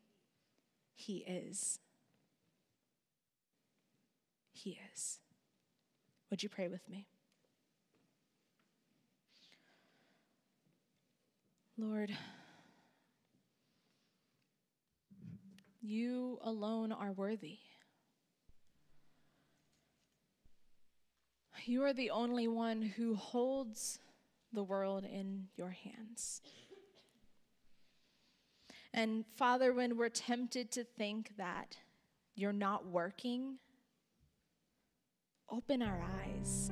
He 0.97 1.19
is. 1.19 1.79
He 4.53 4.81
is. 4.93 5.21
Would 6.29 6.43
you 6.43 6.49
pray 6.49 6.67
with 6.67 6.89
me? 6.89 7.07
Lord, 11.81 12.11
you 15.81 16.39
alone 16.43 16.93
are 16.93 17.13
worthy. 17.13 17.59
You 21.65 21.85
are 21.85 21.95
the 21.95 22.11
only 22.11 22.49
one 22.49 22.83
who 22.83 23.15
holds 23.15 23.99
the 24.53 24.63
world 24.63 25.05
in 25.05 25.47
your 25.57 25.71
hands. 25.71 26.43
And 28.93 29.25
Father, 29.37 29.73
when 29.73 29.97
we're 29.97 30.11
tempted 30.11 30.71
to 30.73 30.85
think 30.85 31.31
that 31.39 31.79
you're 32.35 32.53
not 32.53 32.87
working, 32.87 33.57
open 35.49 35.81
our 35.81 36.03
eyes. 36.03 36.71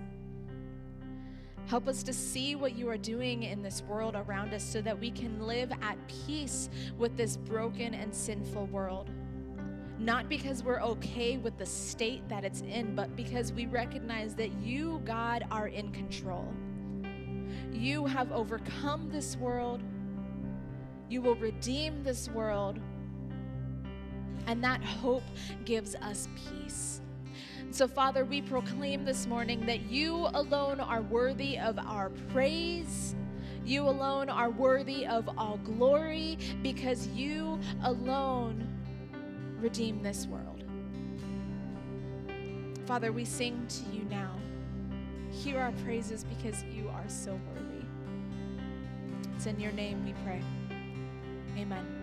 Help 1.67 1.89
us 1.89 2.03
to 2.05 2.13
see 2.13 2.55
what 2.55 2.77
you 2.77 2.89
are 2.89 2.97
doing 2.97 3.43
in 3.43 3.63
this 3.63 3.83
world 3.83 4.15
around 4.15 4.55
us 4.55 4.65
so 4.65 4.81
that 4.81 4.99
we 4.99 5.11
can 5.11 5.47
live 5.47 5.71
at 5.83 5.99
peace 6.27 6.71
with 6.97 7.17
this 7.17 7.37
broken 7.37 7.95
and 7.95 8.15
sinful 8.15 8.67
world. 8.67 9.11
Not 9.99 10.29
because 10.29 10.63
we're 10.63 10.81
okay 10.81 11.39
with 11.39 11.59
the 11.59 11.67
state 11.67 12.27
that 12.29 12.45
it's 12.45 12.63
in, 12.63 12.95
but 12.95 13.15
because 13.17 13.53
we 13.53 13.67
recognize 13.67 14.35
that 14.37 14.53
you, 14.63 15.03
God, 15.05 15.45
are 15.51 15.69
in 15.69 15.91
control. 15.91 16.47
You 17.73 18.07
have 18.07 18.33
overcome 18.33 19.11
this 19.11 19.37
world, 19.37 19.83
you 21.09 21.21
will 21.21 21.35
redeem 21.37 22.03
this 22.03 22.29
world, 22.29 22.79
and 24.47 24.63
that 24.65 24.83
hope 24.83 25.25
gives 25.65 25.95
us 25.97 26.29
peace. 26.37 27.01
So, 27.71 27.87
Father, 27.87 28.25
we 28.25 28.41
proclaim 28.41 29.05
this 29.05 29.27
morning 29.27 29.67
that 29.67 29.83
you 29.83 30.15
alone 30.35 30.81
are 30.81 31.03
worthy 31.03 31.59
of 31.59 31.79
our 31.79 32.11
praise. 32.33 33.15
You 33.65 33.83
alone 33.83 34.31
are 34.31 34.49
worthy 34.49 35.07
of 35.07 35.29
all 35.37 35.59
glory 35.59 36.39
because 36.63 37.07
you 37.09 37.61
alone 37.85 38.67
redeem 39.61 40.03
this 40.03 40.27
world. 40.27 40.65
Father, 42.87 43.13
we 43.13 43.27
sing 43.27 43.67
to 43.69 43.97
you 43.97 44.05
now. 44.05 44.35
Hear 45.31 45.61
our 45.61 45.73
praises 45.85 46.25
because 46.25 46.65
you 46.65 46.89
are 46.89 47.05
so 47.07 47.39
worthy. 47.55 47.85
It's 49.37 49.45
in 49.45 49.61
your 49.61 49.73
name 49.73 50.05
we 50.07 50.15
pray. 50.25 50.43
Amen. 51.59 51.98